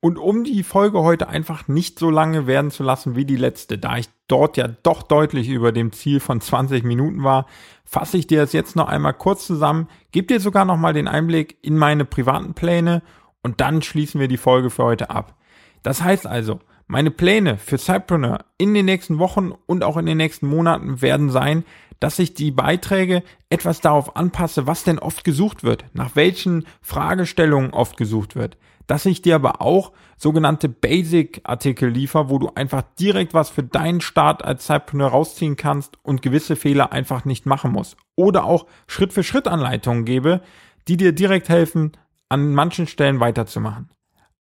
Und 0.00 0.18
um 0.18 0.42
die 0.42 0.64
Folge 0.64 1.00
heute 1.00 1.28
einfach 1.28 1.68
nicht 1.68 1.98
so 2.00 2.10
lange 2.10 2.48
werden 2.48 2.72
zu 2.72 2.82
lassen 2.82 3.14
wie 3.14 3.24
die 3.24 3.36
letzte, 3.36 3.78
da 3.78 3.96
ich 3.96 4.08
dort 4.26 4.56
ja 4.56 4.66
doch 4.68 5.02
deutlich 5.04 5.48
über 5.48 5.70
dem 5.70 5.92
Ziel 5.92 6.18
von 6.18 6.40
20 6.40 6.82
Minuten 6.82 7.22
war, 7.22 7.46
fasse 7.84 8.18
ich 8.18 8.26
dir 8.26 8.40
das 8.40 8.52
jetzt 8.52 8.74
noch 8.74 8.88
einmal 8.88 9.14
kurz 9.14 9.46
zusammen, 9.46 9.88
gebe 10.10 10.26
dir 10.26 10.40
sogar 10.40 10.64
noch 10.64 10.76
mal 10.76 10.92
den 10.92 11.08
Einblick 11.08 11.56
in 11.62 11.78
meine 11.78 12.04
privaten 12.04 12.52
Pläne 12.52 13.02
und 13.42 13.60
dann 13.60 13.80
schließen 13.80 14.20
wir 14.20 14.28
die 14.28 14.36
Folge 14.36 14.70
für 14.70 14.82
heute 14.82 15.08
ab. 15.08 15.36
Das 15.82 16.02
heißt 16.02 16.26
also, 16.26 16.58
meine 16.86 17.10
Pläne 17.10 17.56
für 17.58 17.78
Cypreneur 17.78 18.44
in 18.58 18.74
den 18.74 18.86
nächsten 18.86 19.18
Wochen 19.18 19.52
und 19.66 19.84
auch 19.84 19.96
in 19.96 20.06
den 20.06 20.18
nächsten 20.18 20.46
Monaten 20.46 21.02
werden 21.02 21.30
sein, 21.30 21.64
dass 22.00 22.18
ich 22.18 22.34
die 22.34 22.50
Beiträge 22.50 23.22
etwas 23.48 23.80
darauf 23.80 24.16
anpasse, 24.16 24.66
was 24.66 24.84
denn 24.84 24.98
oft 24.98 25.24
gesucht 25.24 25.64
wird, 25.64 25.84
nach 25.92 26.16
welchen 26.16 26.66
Fragestellungen 26.82 27.70
oft 27.70 27.96
gesucht 27.96 28.36
wird 28.36 28.56
dass 28.86 29.06
ich 29.06 29.22
dir 29.22 29.36
aber 29.36 29.60
auch 29.60 29.92
sogenannte 30.16 30.68
Basic-Artikel 30.68 31.88
liefere, 31.88 32.28
wo 32.28 32.38
du 32.38 32.50
einfach 32.54 32.82
direkt 32.98 33.34
was 33.34 33.50
für 33.50 33.62
deinen 33.62 34.00
Start 34.00 34.44
als 34.44 34.66
Zeitpreneur 34.66 35.08
rausziehen 35.08 35.56
kannst 35.56 35.98
und 36.02 36.22
gewisse 36.22 36.56
Fehler 36.56 36.92
einfach 36.92 37.24
nicht 37.24 37.46
machen 37.46 37.72
musst. 37.72 37.96
Oder 38.14 38.44
auch 38.44 38.66
Schritt-für-Schritt-Anleitungen 38.86 40.04
gebe, 40.04 40.42
die 40.88 40.96
dir 40.96 41.12
direkt 41.12 41.48
helfen, 41.48 41.92
an 42.28 42.54
manchen 42.54 42.86
Stellen 42.86 43.20
weiterzumachen. 43.20 43.88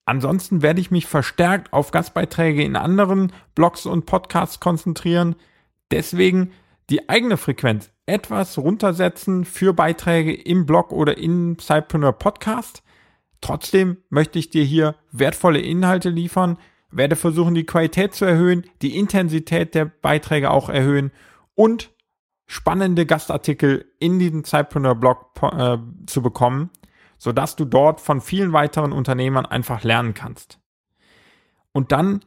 Ansonsten 0.08 0.64
werde 0.64 0.82
ich 0.82 0.90
mich 0.90 1.06
verstärkt 1.06 1.72
auf 1.72 1.92
Gastbeiträge 1.92 2.64
in 2.64 2.76
anderen 2.76 3.32
Blogs 3.54 3.86
und 3.86 4.08
Podcasts 4.08 4.60
konzentrieren. 4.60 5.36
Deswegen 5.92 6.52
die 6.90 7.08
eigene 7.10 7.38
Frequenz 7.38 7.92
etwas 8.08 8.58
runtersetzen 8.58 9.46
für 9.46 9.74
Beiträge 9.74 10.34
im 10.34 10.66
Blog 10.66 10.92
oder 10.92 11.20
im 11.20 11.60
Cypreneur 11.60 12.14
Podcast 12.14 12.82
Trotzdem 13.42 13.98
möchte 14.10 14.40
ich 14.40 14.50
dir 14.50 14.64
hier 14.64 14.96
wertvolle 15.12 15.60
Inhalte 15.60 16.10
liefern, 16.10 16.58
werde 16.90 17.16
versuchen, 17.16 17.56
die 17.56 17.66
Qualität 17.66 18.14
zu 18.14 18.26
erhöhen, 18.26 18.66
die 18.82 18.98
Intensität 18.98 19.76
der 19.76 19.86
Beiträge 19.86 20.52
auch 20.52 20.70
erhöhen 20.70 21.12
und 21.56 21.92
spannende 22.48 23.06
Gastartikel 23.06 23.86
in 24.00 24.20
diesen 24.20 24.44
Zeitpreneur-Blog 24.44 25.32
äh, 25.42 25.78
zu 26.06 26.22
bekommen, 26.22 26.70
sodass 27.18 27.56
du 27.56 27.66
dort 27.66 28.02
von 28.02 28.22
vielen 28.22 28.54
weiteren 28.54 28.92
Unternehmern 28.92 29.46
einfach 29.46 29.84
lernen 29.84 30.14
kannst. 30.14 30.60
Und 31.72 31.92
dann 31.92 32.22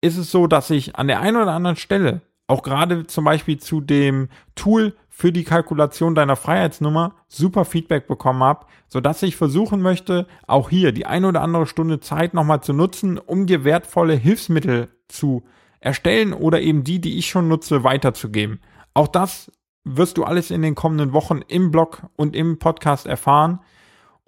ist 0.00 0.16
es 0.16 0.30
so, 0.30 0.46
dass 0.46 0.70
ich 0.70 0.96
an 0.96 1.08
der 1.08 1.20
einen 1.20 1.36
oder 1.36 1.52
anderen 1.52 1.76
Stelle 1.76 2.22
auch 2.48 2.62
gerade 2.62 3.06
zum 3.06 3.24
Beispiel 3.24 3.58
zu 3.58 3.80
dem 3.80 4.28
Tool 4.54 4.96
für 5.10 5.32
die 5.32 5.44
Kalkulation 5.44 6.14
deiner 6.14 6.36
Freiheitsnummer 6.36 7.14
super 7.28 7.64
Feedback 7.64 8.06
bekommen 8.06 8.42
habe, 8.42 8.66
sodass 8.88 9.22
ich 9.22 9.36
versuchen 9.36 9.82
möchte, 9.82 10.26
auch 10.46 10.70
hier 10.70 10.92
die 10.92 11.06
ein 11.06 11.24
oder 11.24 11.42
andere 11.42 11.66
Stunde 11.66 12.00
Zeit 12.00 12.34
nochmal 12.34 12.62
zu 12.62 12.72
nutzen, 12.72 13.18
um 13.18 13.46
dir 13.46 13.64
wertvolle 13.64 14.14
Hilfsmittel 14.14 14.88
zu 15.08 15.44
erstellen 15.80 16.32
oder 16.32 16.60
eben 16.60 16.84
die, 16.84 17.00
die 17.00 17.18
ich 17.18 17.28
schon 17.28 17.48
nutze, 17.48 17.84
weiterzugeben. 17.84 18.60
Auch 18.94 19.08
das 19.08 19.52
wirst 19.84 20.16
du 20.16 20.24
alles 20.24 20.50
in 20.50 20.62
den 20.62 20.74
kommenden 20.74 21.12
Wochen 21.12 21.40
im 21.48 21.70
Blog 21.70 22.02
und 22.16 22.34
im 22.34 22.58
Podcast 22.58 23.06
erfahren. 23.06 23.60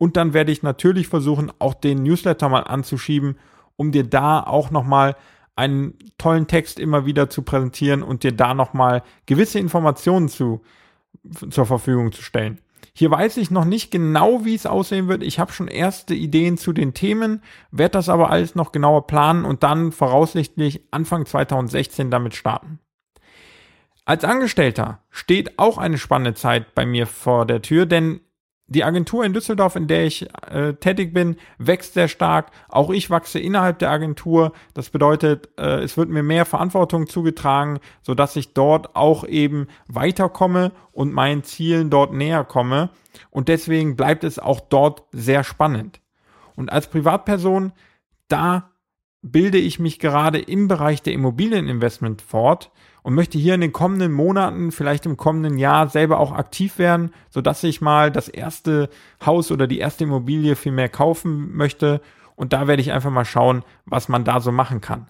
Und 0.00 0.16
dann 0.16 0.32
werde 0.32 0.50
ich 0.50 0.62
natürlich 0.62 1.08
versuchen, 1.08 1.52
auch 1.58 1.74
den 1.74 2.02
Newsletter 2.02 2.48
mal 2.48 2.62
anzuschieben, 2.62 3.38
um 3.76 3.92
dir 3.92 4.04
da 4.04 4.40
auch 4.40 4.70
nochmal 4.70 5.14
einen 5.56 5.92
tollen 6.16 6.46
Text 6.46 6.80
immer 6.80 7.04
wieder 7.04 7.28
zu 7.28 7.42
präsentieren 7.42 8.02
und 8.02 8.22
dir 8.22 8.32
da 8.32 8.54
nochmal 8.54 9.02
gewisse 9.26 9.58
Informationen 9.58 10.30
zu, 10.30 10.62
zur 11.50 11.66
Verfügung 11.66 12.12
zu 12.12 12.22
stellen. 12.22 12.62
Hier 12.94 13.10
weiß 13.10 13.36
ich 13.36 13.50
noch 13.50 13.66
nicht 13.66 13.90
genau, 13.90 14.46
wie 14.46 14.54
es 14.54 14.64
aussehen 14.64 15.08
wird. 15.08 15.22
Ich 15.22 15.38
habe 15.38 15.52
schon 15.52 15.68
erste 15.68 16.14
Ideen 16.14 16.56
zu 16.56 16.72
den 16.72 16.94
Themen, 16.94 17.42
werde 17.70 17.92
das 17.92 18.08
aber 18.08 18.30
alles 18.30 18.54
noch 18.54 18.72
genauer 18.72 19.06
planen 19.06 19.44
und 19.44 19.62
dann 19.62 19.92
voraussichtlich 19.92 20.80
Anfang 20.92 21.26
2016 21.26 22.10
damit 22.10 22.34
starten. 22.34 22.78
Als 24.06 24.24
Angestellter 24.24 25.02
steht 25.10 25.58
auch 25.58 25.76
eine 25.76 25.98
spannende 25.98 26.32
Zeit 26.32 26.74
bei 26.74 26.86
mir 26.86 27.06
vor 27.06 27.44
der 27.44 27.60
Tür, 27.60 27.84
denn 27.84 28.22
die 28.70 28.84
Agentur 28.84 29.24
in 29.24 29.32
Düsseldorf, 29.32 29.74
in 29.74 29.88
der 29.88 30.06
ich 30.06 30.28
äh, 30.48 30.74
tätig 30.74 31.12
bin, 31.12 31.36
wächst 31.58 31.94
sehr 31.94 32.06
stark. 32.06 32.52
Auch 32.68 32.90
ich 32.90 33.10
wachse 33.10 33.40
innerhalb 33.40 33.80
der 33.80 33.90
Agentur. 33.90 34.52
Das 34.74 34.90
bedeutet, 34.90 35.48
äh, 35.58 35.80
es 35.80 35.96
wird 35.96 36.08
mir 36.08 36.22
mehr 36.22 36.44
Verantwortung 36.46 37.08
zugetragen, 37.08 37.80
so 38.00 38.14
dass 38.14 38.36
ich 38.36 38.54
dort 38.54 38.94
auch 38.94 39.26
eben 39.26 39.66
weiterkomme 39.88 40.70
und 40.92 41.12
meinen 41.12 41.42
Zielen 41.42 41.90
dort 41.90 42.12
näher 42.12 42.44
komme. 42.44 42.90
Und 43.30 43.48
deswegen 43.48 43.96
bleibt 43.96 44.22
es 44.22 44.38
auch 44.38 44.60
dort 44.60 45.02
sehr 45.10 45.42
spannend. 45.42 46.00
Und 46.54 46.70
als 46.70 46.86
Privatperson, 46.86 47.72
da 48.28 48.70
bilde 49.20 49.58
ich 49.58 49.80
mich 49.80 49.98
gerade 49.98 50.38
im 50.38 50.68
Bereich 50.68 51.02
der 51.02 51.12
Immobilieninvestment 51.12 52.22
fort 52.22 52.70
und 53.02 53.14
möchte 53.14 53.38
hier 53.38 53.54
in 53.54 53.60
den 53.60 53.72
kommenden 53.72 54.12
Monaten, 54.12 54.72
vielleicht 54.72 55.06
im 55.06 55.16
kommenden 55.16 55.58
Jahr 55.58 55.88
selber 55.88 56.18
auch 56.18 56.32
aktiv 56.32 56.78
werden, 56.78 57.12
so 57.30 57.40
dass 57.40 57.64
ich 57.64 57.80
mal 57.80 58.10
das 58.10 58.28
erste 58.28 58.88
Haus 59.24 59.50
oder 59.50 59.66
die 59.66 59.78
erste 59.78 60.04
Immobilie 60.04 60.56
viel 60.56 60.72
mehr 60.72 60.88
kaufen 60.88 61.56
möchte. 61.56 62.00
Und 62.36 62.52
da 62.52 62.66
werde 62.66 62.82
ich 62.82 62.92
einfach 62.92 63.10
mal 63.10 63.24
schauen, 63.24 63.64
was 63.84 64.08
man 64.08 64.24
da 64.24 64.40
so 64.40 64.52
machen 64.52 64.80
kann. 64.80 65.06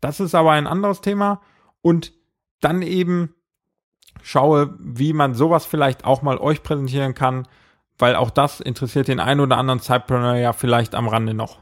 Das 0.00 0.20
ist 0.20 0.34
aber 0.34 0.52
ein 0.52 0.66
anderes 0.66 1.00
Thema. 1.00 1.40
Und 1.82 2.12
dann 2.60 2.82
eben 2.82 3.34
schaue, 4.22 4.76
wie 4.80 5.12
man 5.12 5.34
sowas 5.34 5.64
vielleicht 5.64 6.04
auch 6.04 6.22
mal 6.22 6.38
euch 6.38 6.62
präsentieren 6.62 7.14
kann, 7.14 7.46
weil 7.98 8.14
auch 8.14 8.30
das 8.30 8.60
interessiert 8.60 9.08
den 9.08 9.20
einen 9.20 9.40
oder 9.40 9.58
anderen 9.58 9.80
Zeitpreneur 9.80 10.36
ja 10.36 10.52
vielleicht 10.52 10.94
am 10.94 11.08
Rande 11.08 11.34
noch. 11.34 11.60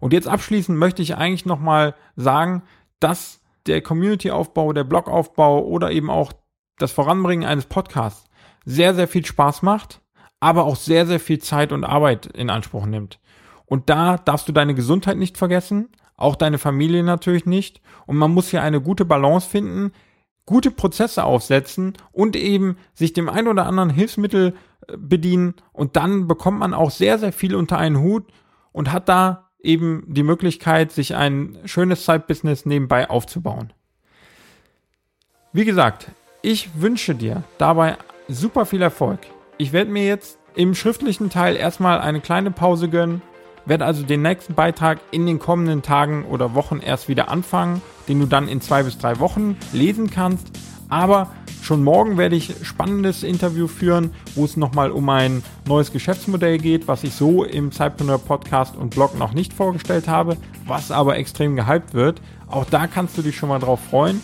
Und 0.00 0.12
jetzt 0.12 0.26
abschließend 0.26 0.76
möchte 0.76 1.02
ich 1.02 1.16
eigentlich 1.16 1.46
nochmal 1.46 1.94
sagen, 2.16 2.62
dass 2.98 3.40
der 3.66 3.82
Community-Aufbau, 3.82 4.72
der 4.72 4.84
Blog-Aufbau 4.84 5.60
oder 5.64 5.90
eben 5.90 6.10
auch 6.10 6.32
das 6.78 6.92
Voranbringen 6.92 7.46
eines 7.46 7.66
Podcasts 7.66 8.28
sehr, 8.64 8.94
sehr 8.94 9.08
viel 9.08 9.24
Spaß 9.24 9.62
macht, 9.62 10.00
aber 10.40 10.64
auch 10.64 10.76
sehr, 10.76 11.06
sehr 11.06 11.20
viel 11.20 11.38
Zeit 11.38 11.72
und 11.72 11.84
Arbeit 11.84 12.26
in 12.26 12.50
Anspruch 12.50 12.86
nimmt. 12.86 13.20
Und 13.66 13.88
da 13.90 14.18
darfst 14.18 14.48
du 14.48 14.52
deine 14.52 14.74
Gesundheit 14.74 15.16
nicht 15.16 15.38
vergessen, 15.38 15.88
auch 16.16 16.36
deine 16.36 16.58
Familie 16.58 17.02
natürlich 17.02 17.46
nicht. 17.46 17.80
Und 18.06 18.16
man 18.16 18.32
muss 18.32 18.48
hier 18.50 18.62
eine 18.62 18.80
gute 18.80 19.04
Balance 19.04 19.48
finden, 19.48 19.92
gute 20.46 20.70
Prozesse 20.70 21.24
aufsetzen 21.24 21.94
und 22.10 22.36
eben 22.36 22.76
sich 22.92 23.12
dem 23.12 23.28
ein 23.28 23.48
oder 23.48 23.66
anderen 23.66 23.90
Hilfsmittel 23.90 24.54
äh, 24.88 24.96
bedienen. 24.96 25.54
Und 25.72 25.96
dann 25.96 26.26
bekommt 26.26 26.58
man 26.58 26.74
auch 26.74 26.90
sehr, 26.90 27.18
sehr 27.18 27.32
viel 27.32 27.54
unter 27.54 27.78
einen 27.78 28.00
Hut 28.00 28.24
und 28.72 28.92
hat 28.92 29.08
da 29.08 29.51
eben 29.62 30.04
die 30.06 30.22
Möglichkeit, 30.22 30.92
sich 30.92 31.14
ein 31.14 31.58
schönes 31.64 32.04
Side-Business 32.04 32.66
nebenbei 32.66 33.08
aufzubauen. 33.08 33.72
Wie 35.52 35.64
gesagt, 35.64 36.10
ich 36.42 36.80
wünsche 36.80 37.14
dir 37.14 37.44
dabei 37.58 37.96
super 38.28 38.66
viel 38.66 38.82
Erfolg. 38.82 39.20
Ich 39.58 39.72
werde 39.72 39.90
mir 39.90 40.06
jetzt 40.06 40.38
im 40.54 40.74
schriftlichen 40.74 41.30
Teil 41.30 41.56
erstmal 41.56 42.00
eine 42.00 42.20
kleine 42.20 42.50
Pause 42.50 42.88
gönnen, 42.88 43.22
werde 43.64 43.84
also 43.84 44.02
den 44.02 44.22
nächsten 44.22 44.54
Beitrag 44.54 44.98
in 45.10 45.26
den 45.26 45.38
kommenden 45.38 45.82
Tagen 45.82 46.24
oder 46.24 46.54
Wochen 46.54 46.80
erst 46.80 47.08
wieder 47.08 47.28
anfangen, 47.28 47.80
den 48.08 48.18
du 48.18 48.26
dann 48.26 48.48
in 48.48 48.60
zwei 48.60 48.82
bis 48.82 48.98
drei 48.98 49.18
Wochen 49.20 49.56
lesen 49.72 50.10
kannst. 50.10 50.50
Aber 50.88 51.30
Schon 51.62 51.84
morgen 51.84 52.18
werde 52.18 52.34
ich 52.34 52.52
spannendes 52.64 53.22
Interview 53.22 53.68
führen, 53.68 54.10
wo 54.34 54.44
es 54.44 54.56
nochmal 54.56 54.90
um 54.90 55.08
ein 55.08 55.44
neues 55.64 55.92
Geschäftsmodell 55.92 56.58
geht, 56.58 56.88
was 56.88 57.04
ich 57.04 57.14
so 57.14 57.44
im 57.44 57.70
Zeitpreneur 57.70 58.18
Podcast 58.18 58.74
und 58.76 58.90
Blog 58.90 59.16
noch 59.16 59.32
nicht 59.32 59.52
vorgestellt 59.52 60.08
habe, 60.08 60.36
was 60.66 60.90
aber 60.90 61.18
extrem 61.18 61.54
gehypt 61.54 61.94
wird. 61.94 62.20
Auch 62.48 62.64
da 62.64 62.88
kannst 62.88 63.16
du 63.16 63.22
dich 63.22 63.36
schon 63.36 63.48
mal 63.48 63.60
drauf 63.60 63.78
freuen. 63.78 64.20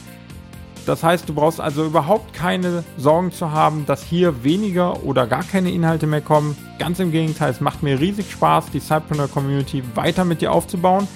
Das 0.85 1.05
heißt, 1.05 1.29
du 1.29 1.33
brauchst 1.33 1.61
also 1.61 1.85
überhaupt 1.85 2.35
keine 2.35 2.83
Sorgen 2.97 3.31
zu 3.31 3.53
haben, 3.53 3.87
dass 3.87 4.03
hier 4.03 4.43
weniger 4.43 5.05
oder 5.05 5.29
gar 5.29 5.45
keine 5.45 5.71
Inhalte 5.71 6.09
mehr 6.09 6.23
kommen. 6.23 6.57
Ganz 6.81 6.99
im 6.99 7.13
Gegenteil, 7.13 7.53
es 7.53 7.61
macht 7.61 7.85
mir 7.85 8.01
riesig 8.01 8.33
Spaß, 8.33 8.73
die 8.73 8.81
Cypreneur 8.81 9.29
Community 9.29 9.85
weiter 9.95 10.25
mit 10.25 10.41
dir 10.41 10.51
aufzubauen. 10.51 11.07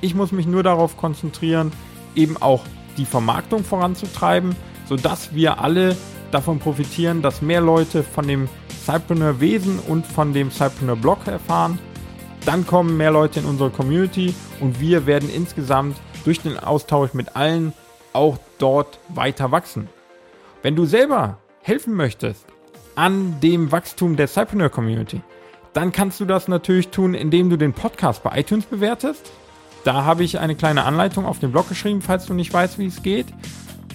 Ich 0.00 0.16
muss 0.16 0.32
mich 0.32 0.48
nur 0.48 0.64
darauf 0.64 0.96
konzentrieren, 0.96 1.70
eben 2.16 2.36
auch 2.36 2.64
die 2.96 3.04
Vermarktung 3.04 3.62
voranzutreiben 3.62 4.56
sodass 4.88 5.34
wir 5.34 5.60
alle 5.60 5.96
davon 6.30 6.58
profitieren, 6.58 7.22
dass 7.22 7.42
mehr 7.42 7.60
Leute 7.60 8.02
von 8.02 8.26
dem 8.26 8.48
Cypreneur 8.84 9.40
Wesen 9.40 9.78
und 9.78 10.06
von 10.06 10.32
dem 10.32 10.50
Cypreneur 10.50 10.96
Blog 10.96 11.26
erfahren. 11.26 11.78
Dann 12.44 12.66
kommen 12.66 12.96
mehr 12.96 13.10
Leute 13.10 13.40
in 13.40 13.46
unsere 13.46 13.70
Community 13.70 14.34
und 14.60 14.80
wir 14.80 15.06
werden 15.06 15.28
insgesamt 15.28 15.96
durch 16.24 16.40
den 16.40 16.58
Austausch 16.58 17.14
mit 17.14 17.36
allen 17.36 17.72
auch 18.12 18.38
dort 18.58 18.98
weiter 19.08 19.50
wachsen. 19.50 19.88
Wenn 20.62 20.74
du 20.74 20.86
selber 20.86 21.38
helfen 21.62 21.94
möchtest 21.94 22.46
an 22.94 23.40
dem 23.40 23.70
Wachstum 23.70 24.16
der 24.16 24.28
Cypreneur 24.28 24.70
Community, 24.70 25.20
dann 25.72 25.92
kannst 25.92 26.18
du 26.18 26.24
das 26.24 26.48
natürlich 26.48 26.88
tun, 26.88 27.14
indem 27.14 27.50
du 27.50 27.56
den 27.56 27.72
Podcast 27.72 28.22
bei 28.22 28.40
iTunes 28.40 28.64
bewertest. 28.64 29.30
Da 29.84 30.04
habe 30.04 30.24
ich 30.24 30.38
eine 30.38 30.56
kleine 30.56 30.84
Anleitung 30.84 31.24
auf 31.24 31.38
dem 31.38 31.52
Blog 31.52 31.68
geschrieben, 31.68 32.02
falls 32.02 32.26
du 32.26 32.34
nicht 32.34 32.52
weißt, 32.52 32.78
wie 32.78 32.86
es 32.86 33.02
geht. 33.02 33.26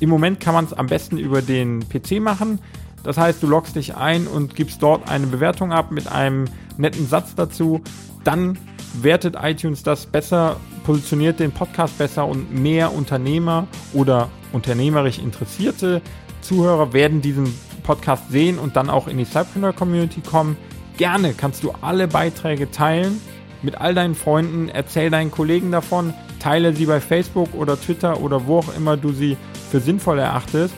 Im 0.03 0.09
Moment 0.09 0.41
kann 0.41 0.53
man 0.53 0.65
es 0.65 0.73
am 0.73 0.87
besten 0.87 1.17
über 1.17 1.41
den 1.41 1.87
PC 1.87 2.19
machen. 2.19 2.59
Das 3.05 3.17
heißt, 3.17 3.41
du 3.41 3.47
loggst 3.47 3.77
dich 3.77 3.95
ein 3.95 4.27
und 4.27 4.53
gibst 4.53 4.83
dort 4.83 5.09
eine 5.09 5.27
Bewertung 5.27 5.71
ab 5.71 5.91
mit 5.91 6.11
einem 6.11 6.43
netten 6.75 7.07
Satz 7.07 7.35
dazu. 7.35 7.79
Dann 8.25 8.57
wertet 9.01 9.37
iTunes 9.41 9.81
das 9.81 10.05
besser, 10.05 10.57
positioniert 10.83 11.39
den 11.39 11.53
Podcast 11.53 11.97
besser 11.97 12.27
und 12.27 12.53
mehr 12.53 12.93
Unternehmer 12.93 13.65
oder 13.93 14.27
unternehmerisch 14.51 15.19
interessierte 15.19 16.01
Zuhörer 16.41 16.91
werden 16.91 17.21
diesen 17.21 17.57
Podcast 17.83 18.29
sehen 18.29 18.59
und 18.59 18.75
dann 18.75 18.89
auch 18.89 19.07
in 19.07 19.17
die 19.17 19.23
Cypreneur 19.23 19.71
Community 19.71 20.19
kommen. 20.19 20.57
Gerne 20.97 21.33
kannst 21.33 21.63
du 21.63 21.71
alle 21.79 22.09
Beiträge 22.09 22.69
teilen 22.69 23.21
mit 23.63 23.79
all 23.79 23.95
deinen 23.95 24.15
Freunden, 24.15 24.69
erzähl 24.69 25.09
deinen 25.09 25.31
Kollegen 25.31 25.71
davon, 25.71 26.13
teile 26.39 26.73
sie 26.73 26.85
bei 26.85 26.99
Facebook 26.99 27.55
oder 27.55 27.79
Twitter 27.79 28.21
oder 28.21 28.45
wo 28.47 28.59
auch 28.59 28.75
immer 28.75 28.97
du 28.97 29.11
sie 29.11 29.37
für 29.71 29.79
sinnvoll 29.79 30.19
erachtest. 30.19 30.75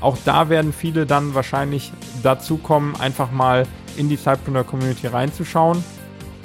Auch 0.00 0.16
da 0.24 0.48
werden 0.48 0.72
viele 0.72 1.06
dann 1.06 1.34
wahrscheinlich 1.34 1.92
dazu 2.22 2.56
kommen, 2.56 2.94
einfach 2.96 3.32
mal 3.32 3.66
in 3.96 4.08
die 4.08 4.16
Cypreneur 4.16 4.64
Community 4.64 5.08
reinzuschauen. 5.08 5.82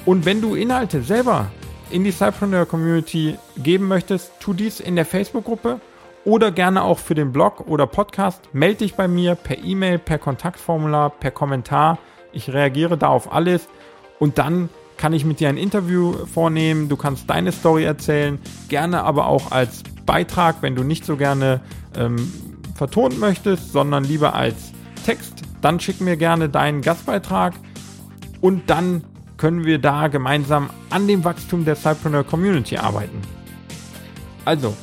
Und 0.04 0.26
wenn 0.26 0.42
du 0.42 0.54
Inhalte 0.54 1.02
selber 1.02 1.46
in 1.90 2.02
die 2.02 2.10
Cypreneur 2.10 2.66
Community 2.66 3.38
geben 3.56 3.86
möchtest, 3.86 4.32
tu 4.40 4.52
dies 4.52 4.80
in 4.80 4.96
der 4.96 5.06
Facebook-Gruppe 5.06 5.80
oder 6.24 6.50
gerne 6.50 6.82
auch 6.82 6.98
für 6.98 7.14
den 7.14 7.32
Blog 7.32 7.68
oder 7.68 7.86
Podcast. 7.86 8.42
Melde 8.52 8.78
dich 8.78 8.94
bei 8.94 9.06
mir 9.06 9.34
per 9.34 9.58
E-Mail, 9.58 9.98
per 9.98 10.18
Kontaktformular, 10.18 11.10
per 11.10 11.30
Kommentar. 11.30 11.98
Ich 12.32 12.52
reagiere 12.52 12.98
da 12.98 13.08
auf 13.08 13.32
alles 13.32 13.68
und 14.18 14.38
dann 14.38 14.68
kann 14.96 15.12
ich 15.12 15.24
mit 15.24 15.40
dir 15.40 15.48
ein 15.48 15.56
Interview 15.56 16.12
vornehmen. 16.26 16.88
Du 16.88 16.96
kannst 16.96 17.28
deine 17.28 17.52
Story 17.52 17.84
erzählen, 17.84 18.38
gerne 18.68 19.02
aber 19.02 19.26
auch 19.26 19.52
als 19.52 19.82
Beitrag, 20.06 20.56
wenn 20.60 20.74
du 20.74 20.82
nicht 20.82 21.04
so 21.04 21.16
gerne 21.16 21.60
ähm, 21.96 22.32
vertont 22.74 23.18
möchtest, 23.18 23.72
sondern 23.72 24.04
lieber 24.04 24.34
als 24.34 24.72
Text. 25.04 25.42
Dann 25.60 25.80
schick 25.80 26.00
mir 26.00 26.16
gerne 26.16 26.48
deinen 26.48 26.82
Gastbeitrag 26.82 27.54
und 28.40 28.68
dann 28.68 29.04
können 29.36 29.64
wir 29.64 29.78
da 29.78 30.08
gemeinsam 30.08 30.70
an 30.90 31.08
dem 31.08 31.24
Wachstum 31.24 31.64
der 31.64 31.76
Cypreneur 31.76 32.24
Community 32.24 32.76
arbeiten. 32.76 33.20
Also, 34.44 34.74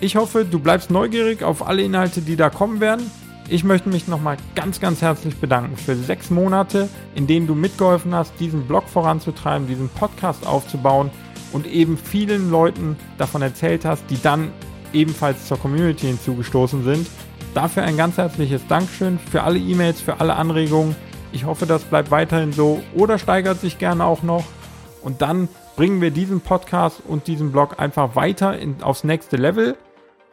ich 0.00 0.16
hoffe, 0.16 0.44
du 0.44 0.58
bleibst 0.58 0.90
neugierig 0.90 1.42
auf 1.42 1.66
alle 1.66 1.82
Inhalte, 1.82 2.20
die 2.20 2.36
da 2.36 2.50
kommen 2.50 2.80
werden. 2.80 3.10
Ich 3.50 3.64
möchte 3.64 3.88
mich 3.88 4.06
nochmal 4.08 4.36
ganz, 4.54 4.78
ganz 4.78 5.00
herzlich 5.00 5.38
bedanken 5.38 5.78
für 5.78 5.96
sechs 5.96 6.28
Monate, 6.28 6.90
in 7.14 7.26
denen 7.26 7.46
du 7.46 7.54
mitgeholfen 7.54 8.14
hast, 8.14 8.38
diesen 8.38 8.66
Blog 8.66 8.86
voranzutreiben, 8.86 9.66
diesen 9.66 9.88
Podcast 9.88 10.46
aufzubauen 10.46 11.10
und 11.52 11.66
eben 11.66 11.96
vielen 11.96 12.50
Leuten 12.50 12.98
davon 13.16 13.40
erzählt 13.40 13.86
hast, 13.86 14.04
die 14.10 14.20
dann 14.20 14.52
ebenfalls 14.92 15.48
zur 15.48 15.58
Community 15.58 16.08
hinzugestoßen 16.08 16.84
sind. 16.84 17.08
Dafür 17.54 17.84
ein 17.84 17.96
ganz 17.96 18.18
herzliches 18.18 18.66
Dankeschön 18.66 19.18
für 19.18 19.42
alle 19.42 19.58
E-Mails, 19.58 20.02
für 20.02 20.20
alle 20.20 20.36
Anregungen. 20.36 20.94
Ich 21.32 21.46
hoffe, 21.46 21.64
das 21.64 21.84
bleibt 21.84 22.10
weiterhin 22.10 22.52
so 22.52 22.82
oder 22.94 23.18
steigert 23.18 23.62
sich 23.62 23.78
gerne 23.78 24.04
auch 24.04 24.22
noch. 24.22 24.44
Und 25.00 25.22
dann 25.22 25.48
bringen 25.74 26.02
wir 26.02 26.10
diesen 26.10 26.42
Podcast 26.42 27.00
und 27.08 27.26
diesen 27.26 27.50
Blog 27.50 27.80
einfach 27.80 28.14
weiter 28.14 28.58
in, 28.58 28.82
aufs 28.82 29.04
nächste 29.04 29.36
Level 29.38 29.74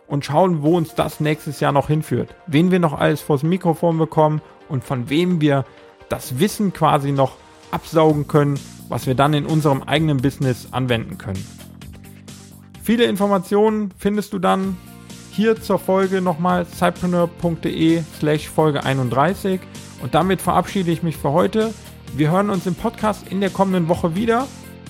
und 0.08 0.26
schauen, 0.26 0.62
wo 0.62 0.78
uns 0.78 0.96
das 0.96 1.20
nächstes 1.20 1.60
Jahr 1.60 1.72
noch 1.72 1.88
hinführt. 1.88 2.36
Wen 2.48 2.72
wir 2.72 2.80
noch 2.80 2.94
alles 2.94 3.22
vors 3.22 3.44
Mikrofon 3.44 3.98
bekommen 3.98 4.42
und 4.70 4.84
von 4.84 5.10
wem 5.10 5.42
wir 5.42 5.66
das 6.10 6.40
Wissen 6.40 6.74
quasi 6.74 7.12
noch 7.12 7.34
absaugen 7.72 8.28
können, 8.28 8.60
was 8.90 9.08
wir 9.08 9.16
dann 9.16 9.34
in 9.34 9.46
unserem 9.46 9.84
eigenen 9.84 10.18
Business 10.18 10.68
anwenden 10.72 11.18
können. 11.18 11.44
Viele 12.84 13.06
Informationen 13.06 13.92
findest 13.98 14.34
du 14.34 14.40
dann 14.40 14.78
hier 15.32 15.60
zur 15.60 15.80
Folge 15.80 16.22
nochmal 16.22 16.66
cypreneur.de 16.66 18.04
slash 18.20 18.48
Folge 18.48 18.84
31 18.84 19.60
und 20.02 20.14
damit 20.14 20.42
verabschiede 20.42 20.92
ich 20.92 21.04
mich 21.04 21.18
für 21.18 21.32
heute. 21.32 21.74
Wir 22.16 22.32
hören 22.32 22.50
uns 22.50 22.68
im 22.68 22.76
Podcast 22.76 23.28
in 23.30 23.42
der 23.42 23.50
kommenden 23.50 23.90
Woche 23.90 24.16
wieder. 24.16 24.48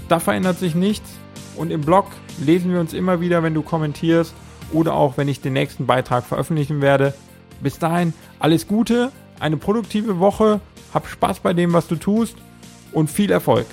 Da 0.10 0.20
verändert 0.20 0.60
sich 0.60 0.76
nichts 0.76 1.10
und 1.56 1.72
im 1.72 1.82
Blog 1.82 2.08
lesen 2.38 2.72
wir 2.72 2.80
uns 2.80 2.94
immer 2.94 3.22
wieder, 3.22 3.42
wenn 3.42 3.54
du 3.54 3.64
kommentierst 3.64 4.36
oder 4.76 4.94
auch 4.94 5.18
wenn 5.18 5.28
ich 5.28 5.42
den 5.42 5.54
nächsten 5.54 5.86
Beitrag 5.88 6.26
veröffentlichen 6.26 6.82
werde. 6.82 7.14
Bis 7.62 7.80
dahin 7.80 8.14
alles 8.40 8.68
Gute, 8.68 9.12
eine 9.40 9.58
produktive 9.58 10.20
Woche, 10.20 10.60
hab 10.94 11.08
Spaß 11.08 11.40
bei 11.40 11.54
dem, 11.54 11.74
was 11.74 11.88
du 11.88 11.96
tust 11.96 12.36
und 12.92 13.10
viel 13.10 13.32
Erfolg. 13.32 13.66